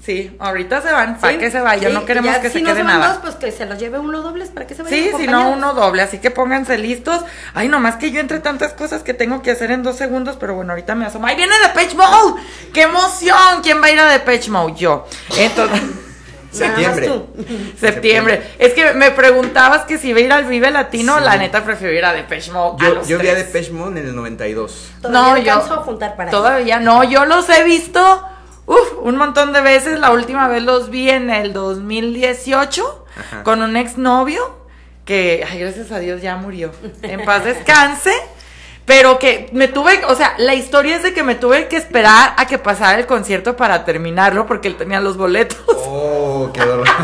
[0.05, 2.55] Sí, ahorita se van, para Sí, que se vayan, sí, no queremos ya que si
[2.55, 3.07] se no quede van nada.
[3.13, 5.51] dos, pues que se los lleve uno dobles para que se vayan Sí, si no,
[5.51, 7.21] uno doble, así que pónganse listos.
[7.53, 10.55] Ay, nomás que yo entre tantas cosas que tengo que hacer en dos segundos, pero
[10.55, 11.27] bueno, ahorita me asomo.
[11.27, 12.41] ¡Ay, viene Depeche Mode!
[12.73, 13.61] ¡Qué emoción!
[13.63, 14.73] ¿Quién va a ir a Depeche Mode?
[14.75, 15.07] Yo.
[15.37, 15.81] Entonces,
[16.51, 17.07] Septiembre.
[17.07, 17.27] tú.
[17.79, 18.55] septiembre.
[18.59, 21.93] Es que me preguntabas que si iba a ir al Vive Latino, la neta prefiero
[21.93, 22.83] ir a Depeche Mode.
[22.83, 23.35] Yo, yo vi a.
[23.35, 24.91] Depeche Mode en el 92.
[25.01, 28.27] Todavía No, yo- a juntar para Todavía no, yo los he visto
[28.65, 29.99] uf, un montón de veces.
[29.99, 33.43] La última vez los vi en el 2018 Ajá.
[33.43, 34.63] con un exnovio
[35.05, 36.71] que, ay, gracias a Dios ya murió.
[37.01, 38.13] En paz descanse.
[38.85, 42.33] Pero que me tuve, o sea, la historia es de que me tuve que esperar
[42.35, 45.57] a que pasara el concierto para terminarlo porque él tenía los boletos.
[45.67, 46.87] Oh, qué dolor.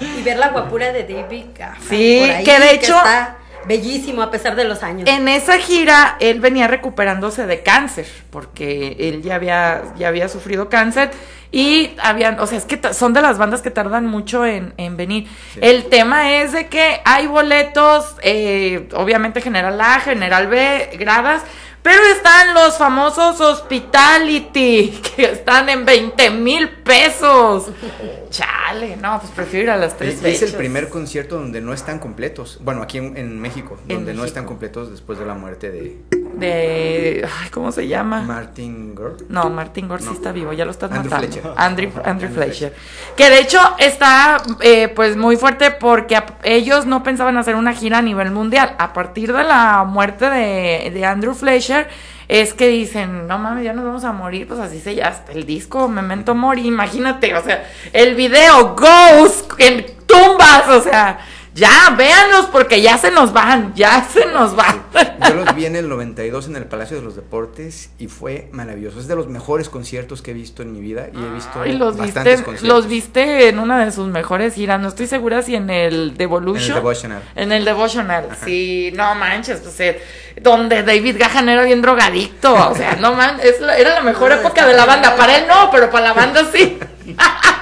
[0.00, 1.46] Y ver la guapura de David
[1.88, 3.37] Sí, que de hecho- está
[3.68, 5.08] bellísimo a pesar de los años.
[5.08, 10.68] En esa gira él venía recuperándose de cáncer, porque él ya había, ya había sufrido
[10.68, 11.10] cáncer
[11.50, 14.96] y habían, o sea, es que son de las bandas que tardan mucho en, en
[14.96, 15.28] venir.
[15.60, 21.42] El tema es de que hay boletos, eh, obviamente General A, General B, gradas,
[21.82, 27.66] pero están los famosos Hospitality, que están en 20 mil pesos.
[28.30, 31.72] Chale, no, pues prefiero ir a las tres Es, es el primer concierto donde no
[31.72, 32.58] están completos.
[32.62, 34.26] Bueno, aquí en, en México, En donde no México.
[34.26, 35.96] están completos después de la muerte de
[36.38, 38.22] De, ay, ¿cómo se llama?
[38.22, 39.16] Martin Gore.
[39.28, 40.14] No, Martin Gore sí No.
[40.14, 41.32] está vivo, ya lo estás Andrew matando.
[41.32, 41.52] Fletcher.
[41.56, 42.74] Andrew, Andrew Andrew Fletcher.
[43.16, 47.98] Que de hecho está eh, pues muy fuerte porque ellos no pensaban hacer una gira
[47.98, 48.74] a nivel mundial.
[48.78, 51.88] A partir de la muerte de, de Andrew Fletcher
[52.28, 55.46] es que dicen, no mames, ya nos vamos a morir, pues así se ya el
[55.46, 61.18] disco Memento Mori, imagínate, o sea, el video Ghost en tumbas, o sea,
[61.54, 64.82] ya, véanlos porque ya se nos van, ya se nos van.
[65.28, 69.00] Yo los vi en el 92 en el Palacio de los Deportes y fue maravilloso.
[69.00, 71.72] Es de los mejores conciertos que he visto en mi vida y he visto Y
[71.72, 72.76] los bastantes viste, conciertos.
[72.76, 74.80] los viste en una de sus mejores giras.
[74.80, 76.74] No estoy segura si en el en el Devolution.
[76.74, 77.22] Devotional.
[77.34, 80.00] En el Devotional, sí, no manches, pues eh,
[80.40, 84.74] donde David Gahan era bien drogadicto, o sea, no manches, era la mejor época de
[84.74, 86.78] la banda, para él no, pero para la banda sí.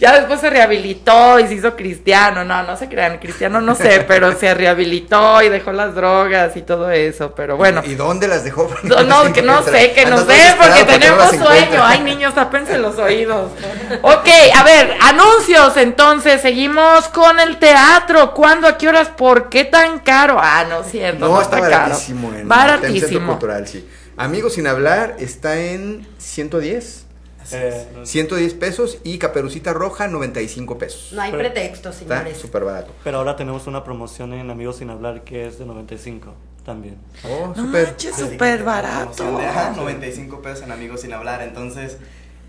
[0.00, 2.42] Ya después se rehabilitó y se hizo cristiano.
[2.42, 6.62] No, no se crean, cristiano no sé, pero se rehabilitó y dejó las drogas y
[6.62, 7.34] todo eso.
[7.34, 7.82] Pero bueno.
[7.84, 8.68] ¿Y dónde las dejó?
[8.82, 11.82] No, no, que no sé, que no Andas sé, porque tenemos no sueño.
[11.84, 13.52] Ay, niños, tápense los oídos.
[14.00, 15.76] Ok, a ver, anuncios.
[15.76, 18.32] Entonces, seguimos con el teatro.
[18.32, 18.68] ¿Cuándo?
[18.68, 19.08] ¿A qué horas?
[19.08, 20.38] ¿Por qué tan caro?
[20.40, 21.28] Ah, no es cierto.
[21.28, 21.70] No, está caro.
[21.70, 23.32] baratísimo en Centro Baratísimo.
[23.32, 23.86] Cultural, sí.
[24.16, 27.06] Amigos sin hablar está en 110.
[27.52, 31.12] Eh, 110 pesos y Caperucita Roja 95 pesos.
[31.12, 32.38] No hay Pero- pretextos, Está señores.
[32.38, 32.92] súper barato.
[33.04, 36.34] pero ahora tenemos una promoción en Amigos Sin Hablar que es de 95
[36.64, 36.96] también.
[37.24, 37.94] Oh, No súper.
[37.98, 39.38] súper barato.
[39.38, 41.96] de, ajá, 95 pesos en Amigos Sin Hablar, entonces...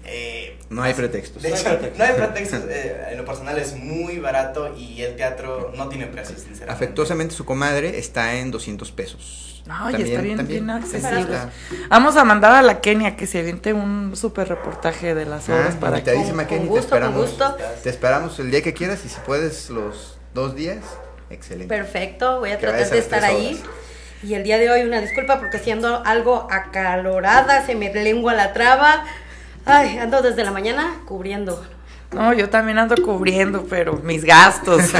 [0.03, 1.41] eh, No hay pretextos.
[1.43, 1.97] De No hay hecho, pretextos.
[1.99, 2.59] no hay pretextos.
[2.69, 6.71] eh, en lo personal es muy barato y el teatro no tiene precios, sinceramente.
[6.73, 9.47] Afectuosamente su comadre está en 200 pesos.
[9.69, 11.37] Ay, También- está bien, también bien accesible.
[11.89, 15.75] Vamos a mandar a la Kenia que se aviente un súper reportaje de las obras
[15.75, 16.13] Ah, para que...
[16.13, 17.21] Con- Kenny, con te gusto, con esperamos.
[17.21, 17.57] gusto.
[17.83, 20.79] Te esperamos el día que quieras y si puedes los dos días,
[21.29, 21.67] excelente.
[21.73, 23.61] Perfecto, voy a Que tratar de estar ahí.
[24.23, 28.53] Y el día de hoy, una disculpa porque siendo algo acalorada, se me lengua la
[28.53, 29.03] traba.
[29.65, 31.63] Ay, ando desde la mañana cubriendo.
[32.13, 34.81] No, yo también ando cubriendo, pero mis gastos.
[34.81, 34.97] Sí,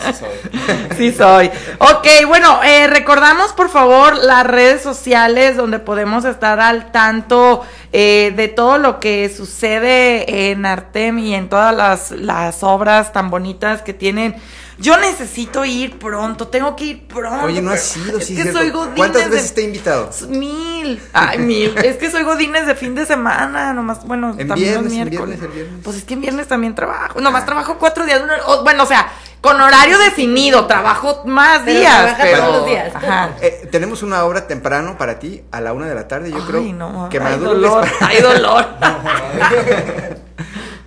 [0.00, 0.96] sí, soy.
[0.96, 1.50] Sí soy.
[1.78, 8.32] Ok, bueno, eh, recordamos por favor las redes sociales donde podemos estar al tanto eh,
[8.36, 13.82] de todo lo que sucede en Artem y en todas las, las obras tan bonitas
[13.82, 14.34] que tienen.
[14.78, 17.46] Yo necesito ir pronto, tengo que ir pronto.
[17.46, 18.58] Oye, no has ido, es sí, que cierto.
[18.60, 20.10] soy godines ¿Cuántas de- veces te he invitado?
[20.28, 21.00] Mil.
[21.14, 21.74] Ay, mil.
[21.78, 25.08] Es que soy godines de fin de semana, nomás, bueno, En también los viernes, en
[25.08, 25.40] miércoles.
[25.40, 25.80] viernes, el viernes.
[25.82, 27.18] Pues es que en viernes también trabajo.
[27.22, 28.20] Nomás trabajo cuatro días.
[28.64, 29.08] bueno, o sea,
[29.40, 31.94] con horario definido, trabajo más Pero días.
[31.96, 32.94] trabaja Pero, todos los días.
[32.94, 33.30] Ajá.
[33.40, 36.42] Eh, tenemos una obra temprano para ti a la una de la tarde, yo Ay,
[36.46, 36.62] creo.
[36.74, 38.66] no, que hay dolor, para- hay dolor.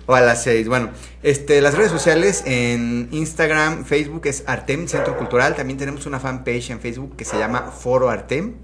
[0.06, 0.68] o a las seis.
[0.68, 0.90] Bueno,
[1.22, 5.54] este, las redes sociales en Instagram, Facebook es Artem Centro Cultural.
[5.54, 8.54] También tenemos una fanpage en Facebook que se llama Foro Artem.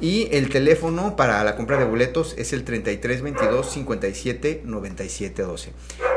[0.00, 5.72] Y el teléfono para la compra de boletos es el 33 22 57 97 12.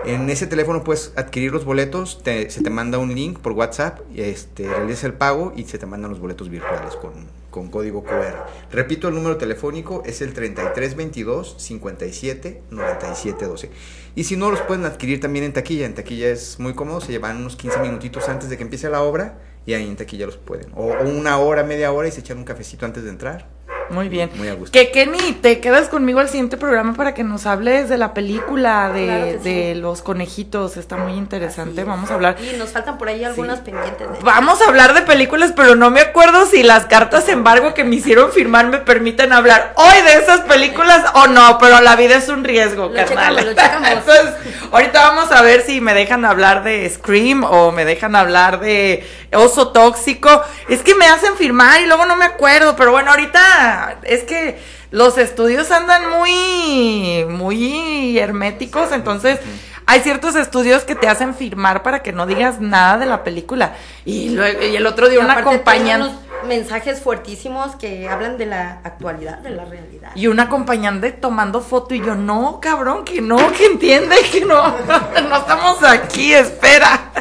[0.05, 4.67] En ese teléfono puedes adquirir los boletos, se te manda un link por WhatsApp, este,
[4.67, 7.11] realizas el pago y se te mandan los boletos virtuales con,
[7.49, 8.45] con código QR.
[8.71, 13.69] Repito, el número telefónico es el 33 22 57 97 12.
[14.15, 15.85] Y si no, los pueden adquirir también en taquilla.
[15.85, 19.01] En taquilla es muy cómodo, se llevan unos 15 minutitos antes de que empiece la
[19.01, 20.71] obra y ahí en taquilla los pueden.
[20.75, 23.52] O, o una hora, media hora y se echan un cafecito antes de entrar.
[23.89, 24.31] Muy bien.
[24.35, 24.71] Muy a gusto.
[24.71, 28.89] Que Kenny, te quedas conmigo al siguiente programa para que nos hables de la película
[28.89, 29.49] de, Claro que sí.
[29.49, 30.77] de los conejitos.
[30.77, 31.71] Está muy interesante.
[31.71, 31.87] Así es.
[31.87, 32.35] Vamos a hablar.
[32.41, 34.09] Y nos faltan por ahí algunas pendientes.
[34.11, 37.83] de- Vamos a hablar de películas, pero no me acuerdo si las cartas embargo que
[37.83, 42.15] me hicieron firmar me permiten hablar hoy de esas películas o no, pero la vida
[42.17, 43.35] es un riesgo, Lo carnal.
[43.35, 43.89] checamos, lo checamos.
[43.89, 44.33] Entonces,
[44.71, 49.07] ahorita vamos a ver si me dejan hablar de Scream o me dejan hablar de
[49.33, 50.41] Oso Tóxico.
[50.69, 53.72] Es que me hacen firmar y luego no me acuerdo, pero bueno, ahorita
[54.03, 54.59] es que
[54.91, 59.39] los estudios andan muy, muy herméticos, entonces
[59.85, 63.75] hay ciertos estudios que te hacen firmar para que no digas nada de la película.
[64.05, 66.15] Y, luego, y el otro día Y una acompañante...
[66.47, 70.11] mensajes fuertísimos que hablan de la actualidad, de la realidad.
[70.15, 74.75] Y un acompañante tomando foto y yo, no, cabrón, que no, que entiende que no,
[75.29, 77.11] no estamos aquí, espera.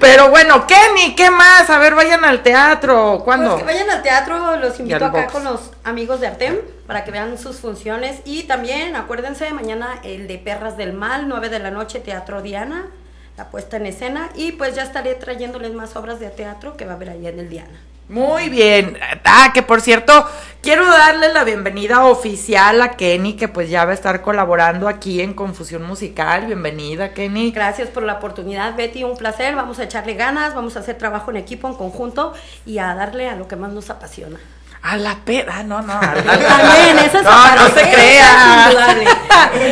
[0.00, 1.68] Pero bueno, Kenny, ¿qué más?
[1.70, 3.22] A ver, vayan al teatro.
[3.24, 3.52] ¿Cuándo?
[3.52, 5.32] Pues que vayan al teatro, los invito acá box.
[5.32, 6.56] con los amigos de Artem
[6.86, 8.20] para que vean sus funciones.
[8.24, 12.86] Y también, acuérdense, mañana el de Perras del Mal, 9 de la noche, Teatro Diana,
[13.36, 14.30] la puesta en escena.
[14.34, 17.38] Y pues ya estaré trayéndoles más obras de teatro que va a haber allá en
[17.38, 17.80] el Diana.
[18.10, 18.98] Muy bien.
[19.24, 20.28] Ah, que por cierto,
[20.62, 25.20] quiero darle la bienvenida oficial a Kenny, que pues ya va a estar colaborando aquí
[25.20, 26.46] en Confusión Musical.
[26.46, 27.52] Bienvenida, Kenny.
[27.52, 29.54] Gracias por la oportunidad, Betty, un placer.
[29.54, 32.34] Vamos a echarle ganas, vamos a hacer trabajo en equipo, en conjunto
[32.66, 34.40] y a darle a lo que más nos apasiona.
[34.82, 35.92] A la peda, no, no.
[35.92, 38.66] Al, al- También, esa es no, no se esa crea.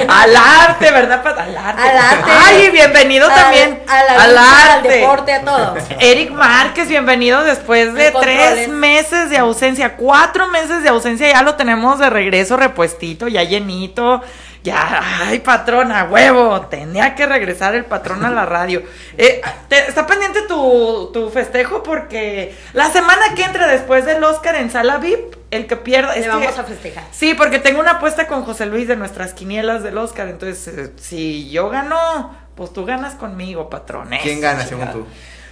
[0.06, 1.22] al arte, ¿verdad?
[1.22, 1.38] Pat?
[1.38, 1.80] Al arte.
[1.82, 2.30] Al arte.
[2.30, 4.88] Ay, bienvenido Al- también al lucha, arte.
[4.92, 5.74] al deporte, a todo.
[5.98, 11.54] Eric Márquez, bienvenido después de tres meses de ausencia, cuatro meses de ausencia, ya lo
[11.54, 14.20] tenemos de regreso repuestito, ya llenito,
[14.64, 18.82] ya, ay patrona, huevo, tenía que regresar el patrón a la radio.
[19.16, 24.56] Eh, te- está pendiente tu, tu festejo porque la semana que entra después del Oscar
[24.56, 26.12] en Sala VIP, el que pierda...
[26.14, 27.04] Le es que- vamos a festejar.
[27.12, 30.92] Sí, porque tengo una apuesta con José Luis de nuestras quinielas del Oscar, entonces eh,
[31.00, 34.10] si yo gano, pues tú ganas conmigo, patrón.
[34.22, 35.06] ¿Quién gana según tú?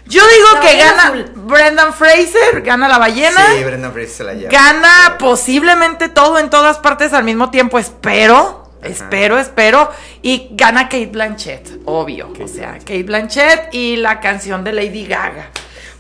[0.07, 1.33] Yo digo La que gana azul.
[1.35, 4.51] Brendan Fraser, gana la ballena, Sí, Brenda Fraser se la lleva.
[4.51, 8.65] gana posiblemente todo en todas partes al mismo tiempo, espero.
[8.83, 9.91] Espero, espero.
[10.23, 12.33] Y gana Kate Blanchett, obvio.
[12.43, 15.51] o sea, Kate Blanchett y la canción de Lady Gaga.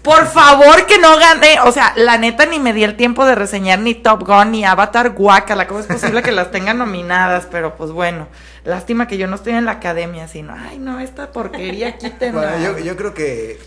[0.03, 3.35] Por favor que no gane, o sea, la neta ni me di el tiempo de
[3.35, 7.49] reseñar ni Top Gun ni Avatar Guacala, ¿cómo es posible que las tengan nominadas?
[7.51, 8.29] Pero pues bueno,
[8.63, 12.41] lástima que yo no estoy en la academia, sino, ay no, esta porquería quítenla.
[12.41, 13.59] Bueno, yo, yo creo que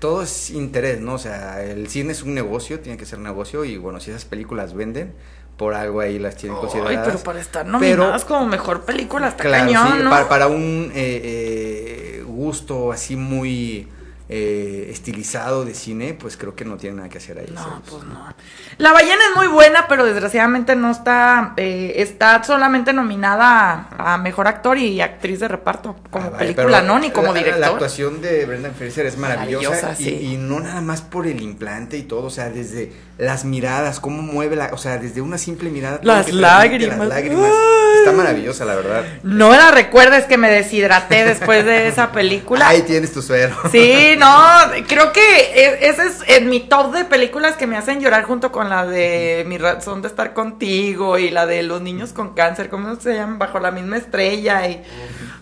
[0.00, 1.14] todo es interés, ¿no?
[1.14, 4.24] O sea, el cine es un negocio, tiene que ser negocio y bueno, si esas
[4.24, 5.12] películas venden,
[5.56, 7.06] por algo ahí las tienen Ay, consideradas.
[7.06, 10.10] pero para estar nominadas como mejor película está Claro, cañón, sí, ¿no?
[10.10, 13.86] para, para un eh, eh, gusto así muy
[14.32, 17.50] eh, estilizado de cine, pues creo que no tiene nada que hacer ahí.
[17.52, 17.78] No, ¿sabes?
[17.90, 18.32] pues no.
[18.78, 24.18] La ballena es muy buena, pero desgraciadamente no está, eh, está solamente nominada a, a
[24.18, 27.60] mejor actor y actriz de reparto como Ah, vale, película, no ni como la- director.
[27.60, 30.10] La actuación de Brendan Fraser es maravillosa, Maravillosa, y, sí.
[30.34, 34.22] y no nada más por el implante y todo, o sea, desde las miradas, cómo
[34.22, 35.98] mueve la, o sea, desde una simple mirada.
[36.02, 36.98] Las lágrimas.
[36.98, 37.50] Las lágrimas.
[37.52, 37.98] Ay.
[37.98, 39.04] Está maravillosa, la verdad.
[39.24, 42.66] No la recuerdes que me deshidraté después de esa película.
[42.68, 43.54] Ahí tienes tu suero.
[43.70, 48.00] Sí, no, creo que e- ese es en mi top de películas que me hacen
[48.00, 52.12] llorar junto con la de Mi razón de estar contigo y la de los niños
[52.12, 53.38] con cáncer, ¿cómo se llaman?
[53.38, 54.82] Bajo la misma estrella y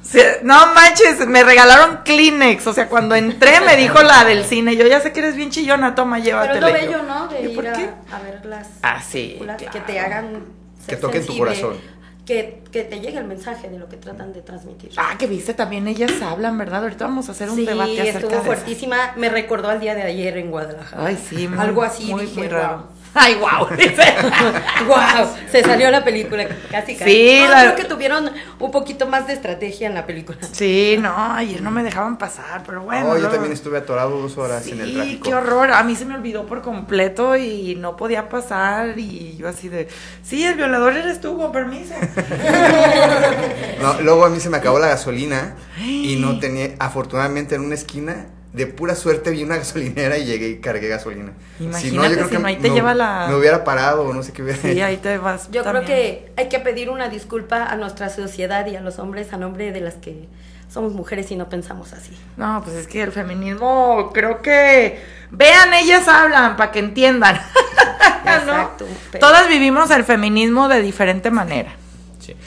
[0.02, 4.76] se- no manches, me regalaron Kleenex, o sea, cuando entré me dijo la del cine,
[4.76, 6.68] yo ya sé que eres bien chillona, toma, Pero llévatela.
[6.70, 7.28] es lo bello, ¿no?
[7.28, 7.90] De ¿y por ir qué?
[8.12, 10.44] a, a ver las Ah, sí, películas que te hagan
[10.86, 11.97] Que toquen tu sensible, corazón.
[12.28, 14.90] Que, que te llegue el mensaje de lo que tratan de transmitir.
[14.98, 16.82] Ah, que viste también ellas hablan, ¿verdad?
[16.82, 19.12] Ahorita vamos a hacer un sí, debate acerca estuvo de fuertísima.
[19.16, 21.06] Me recordó al día de ayer en Guadalajara.
[21.06, 22.76] Ay, sí, muy- Algo así muy, dije, muy raro.
[22.76, 22.86] "Wow".
[23.14, 24.02] Ay, wow, dice.
[24.86, 27.10] Wow, se salió la película casi casi.
[27.10, 28.30] Sí, No, la- creo que tuvieron
[28.60, 30.38] un poquito más de estrategia en la película.
[30.52, 33.10] Sí, no, ayer no me dejaban pasar, pero bueno.
[33.10, 35.28] Oh, yo también estuve atorado dos horas en el Sí, tráfico.
[35.28, 35.72] qué horror.
[35.72, 39.88] A mí se me olvidó por completo y no podía pasar y yo así de,
[40.22, 41.94] sí, el violador eres tú, con permiso.
[43.82, 47.74] No, luego a mí se me acabó la gasolina y no tenía, afortunadamente en una
[47.74, 51.32] esquina, de pura suerte vi una gasolinera y llegué y cargué gasolina.
[51.60, 54.60] Imagínate si no, ahí te lleva la- Me hubiera parado o no sé qué hubiera
[54.60, 55.50] Sí, ahí te vas.
[55.50, 55.84] Yo también.
[55.84, 59.36] creo que hay que pedir una disculpa a nuestra sociedad y a los hombres a
[59.36, 60.28] nombre de las que
[60.70, 62.16] somos mujeres y no pensamos así.
[62.36, 64.98] No, pues es que el feminismo, creo que.
[65.30, 67.36] Vean, ellas hablan para que entiendan.
[68.24, 68.32] ¿No?
[68.34, 68.86] Exacto.
[69.10, 71.74] pero- Todas vivimos el feminismo de diferente manera.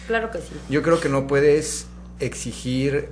[0.06, 0.52] Claro que sí.
[0.70, 1.88] Yo creo que no puedes
[2.20, 3.10] exigir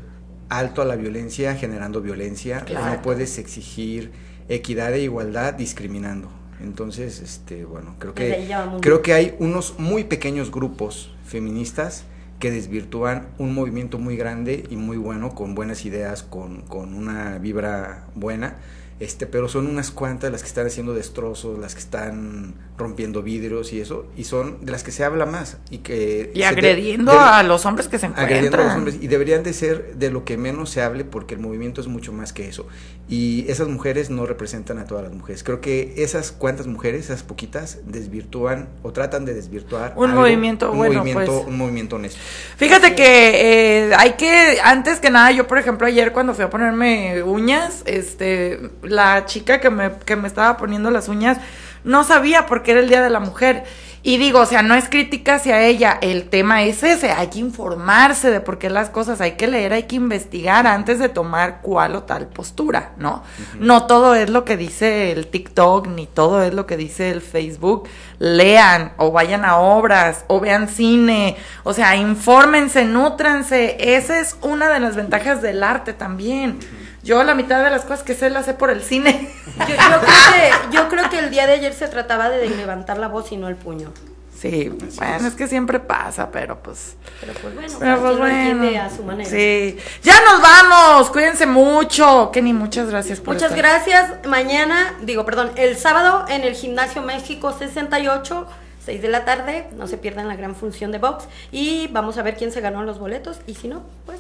[0.50, 2.96] alto a la violencia generando violencia, Claro.
[2.96, 4.12] no puedes exigir
[4.50, 6.30] equidad e igualdad discriminando.
[6.62, 12.04] Entonces, este, bueno, creo ahí que creo que hay unos muy pequeños grupos feministas
[12.40, 17.38] que desvirtúan un movimiento muy grande y muy bueno, con buenas ideas, con, con una
[17.38, 18.58] vibra buena,
[19.00, 23.74] este, pero son unas cuantas las que están haciendo destrozos, las que están rompiendo vidrios
[23.74, 27.12] y eso, y son de las que se habla más y que Y de- agrediendo
[27.20, 28.26] a los hombres que se encuentran.
[28.26, 31.36] agrediendo a los hombres y deberían de ser de lo que menos se hable porque
[31.36, 32.66] el movimiento es mucho más que eso
[33.08, 37.22] y esas mujeres no representan a todas las mujeres creo que esas cuantas mujeres esas
[37.24, 41.48] poquitas desvirtúan o tratan de desvirtuar Un algo, movimiento un bueno, movimiento pues.
[41.48, 42.20] un movimiento honesto
[42.58, 46.50] Fíjate que eh, hay que, antes que nada, yo por ejemplo ayer cuando fui a
[46.50, 51.38] ponerme uñas, este, la chica que me, que me estaba poniendo las uñas
[51.84, 53.64] no sabía porque era el Día de la Mujer.
[54.02, 57.40] Y digo, o sea, no es crítica hacia ella, el tema es ese, hay que
[57.40, 61.60] informarse de por qué las cosas, hay que leer, hay que investigar antes de tomar
[61.62, 63.24] cual o tal postura, ¿no?
[63.60, 67.20] No todo es lo que dice el TikTok, ni todo es lo que dice el
[67.20, 67.90] Facebook.
[68.20, 73.96] Lean o vayan a obras o vean cine, o sea, infórmense, nútranse.
[73.96, 76.60] Esa es una de las ventajas del arte también.
[77.04, 79.30] Yo la mitad de las cosas que sé las sé por el cine.
[79.60, 82.98] Yo, yo creo que, yo creo que el día de ayer se trataba de levantar
[82.98, 83.92] la voz y no el puño.
[84.38, 86.96] Sí, bueno, es que siempre pasa, pero pues...
[87.20, 88.82] Pero pues bueno, Pero cada pues bueno.
[88.82, 89.30] a su manera.
[89.30, 89.78] Sí.
[90.02, 91.10] Ya nos vamos.
[91.10, 92.32] Cuídense mucho.
[92.32, 93.58] Kenny, muchas gracias por Muchas estar.
[93.58, 94.26] gracias.
[94.28, 98.48] Mañana, digo, perdón, el sábado en el Gimnasio México 68,
[98.86, 99.68] 6 de la tarde.
[99.76, 101.26] No se pierdan la gran función de box.
[101.52, 103.40] Y vamos a ver quién se ganó los boletos.
[103.46, 104.20] Y si no, pues.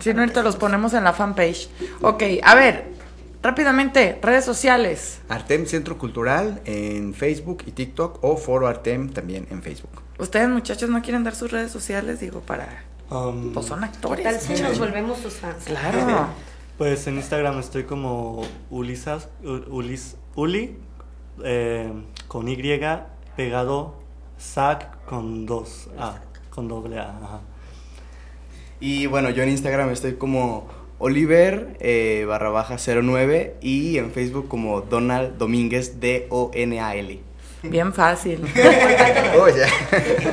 [0.00, 1.68] Si no, ahorita los ponemos en la fanpage.
[2.00, 2.92] Ok, a ver,
[3.42, 5.20] rápidamente, redes sociales.
[5.28, 10.88] Artem Centro Cultural en Facebook y TikTok o Foro Artem también en Facebook Ustedes, muchachos,
[10.88, 12.84] no quieren dar sus redes sociales, digo, para.
[13.10, 14.22] Um, Pues son ¿Qué actores.
[14.24, 15.64] tal si nos volvemos sus fans?
[15.64, 16.28] Claro.
[16.78, 20.76] Pues en Instagram estoy como Ulisas, Ulis, Uli,
[21.44, 21.92] eh,
[22.26, 22.56] con Y,
[23.36, 23.94] pegado,
[24.40, 26.16] Zac con dos A,
[26.50, 27.10] con doble A.
[27.10, 27.40] ajá.
[28.82, 30.66] Y bueno, yo en Instagram estoy como
[30.98, 37.20] Oliver eh, barra baja 09 y en Facebook como Donald Domínguez D-O-N-A-L.
[37.62, 38.44] Bien fácil.
[39.34, 39.46] Oh.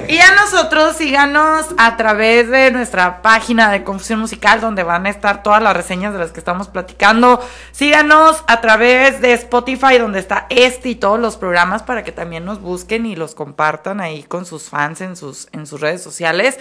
[0.10, 5.10] Y a nosotros síganos a través de nuestra página de Confusión Musical, donde van a
[5.10, 7.40] estar todas las reseñas de las que estamos platicando.
[7.72, 12.44] Síganos a través de Spotify, donde está este y todos los programas, para que también
[12.44, 16.60] nos busquen y los compartan ahí con sus fans en sus, en sus redes sociales.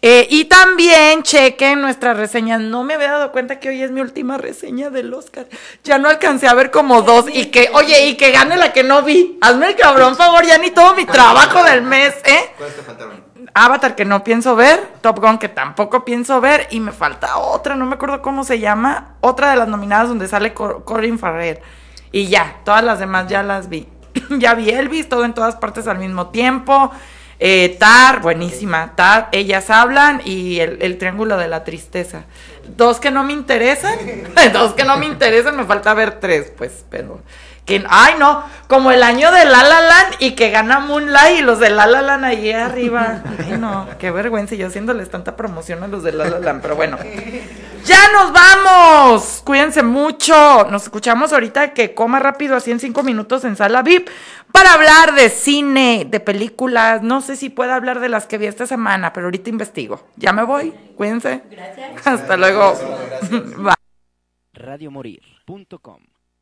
[0.00, 2.62] Eh, y también chequen nuestras reseñas.
[2.62, 5.46] No me había dado cuenta que hoy es mi última reseña del Oscar.
[5.82, 7.26] Ya no alcancé a ver como dos.
[7.32, 9.36] Y que, oye, y que gane la que no vi.
[9.42, 12.52] Hazme el cabrón favor, ya ni todo mi trabajo del mes, ¿eh?
[12.56, 13.24] ¿Cuáles te faltaron?
[13.54, 17.76] Avatar que no pienso ver, Top Gun que tampoco pienso ver y me falta otra,
[17.76, 21.60] no me acuerdo cómo se llama, otra de las nominadas donde sale Cor- Colin Farrell.
[22.12, 23.88] Y ya, todas las demás ya las vi.
[24.38, 26.90] ya vi Elvis, todo en todas partes al mismo tiempo.
[27.40, 28.92] Eh, Tar, buenísima.
[28.96, 32.24] Tar, ellas hablan y el, el triángulo de la tristeza.
[32.76, 33.94] Dos que no me interesan,
[34.52, 37.20] dos que no me interesan, me falta ver tres, pues, pero
[37.64, 41.42] que ay no, como el año de La La Land y que gana Moonlight y
[41.42, 43.22] los de La La Land ahí arriba.
[43.38, 46.62] Ay no, qué vergüenza, y yo haciéndoles tanta promoción a los de La La Land,
[46.62, 46.98] pero bueno.
[47.84, 49.42] Ya nos vamos.
[49.44, 50.34] Cuídense mucho.
[50.70, 54.08] Nos escuchamos ahorita que coma rápido así en cinco minutos en sala VIP
[54.52, 57.02] para hablar de cine, de películas.
[57.02, 60.06] No sé si puedo hablar de las que vi esta semana, pero ahorita investigo.
[60.16, 60.72] Ya me voy.
[60.96, 61.42] Cuídense.
[61.50, 62.06] Gracias.
[62.06, 62.74] Hasta luego.
[63.58, 63.74] Bye.
[64.54, 66.13] radiomorir.com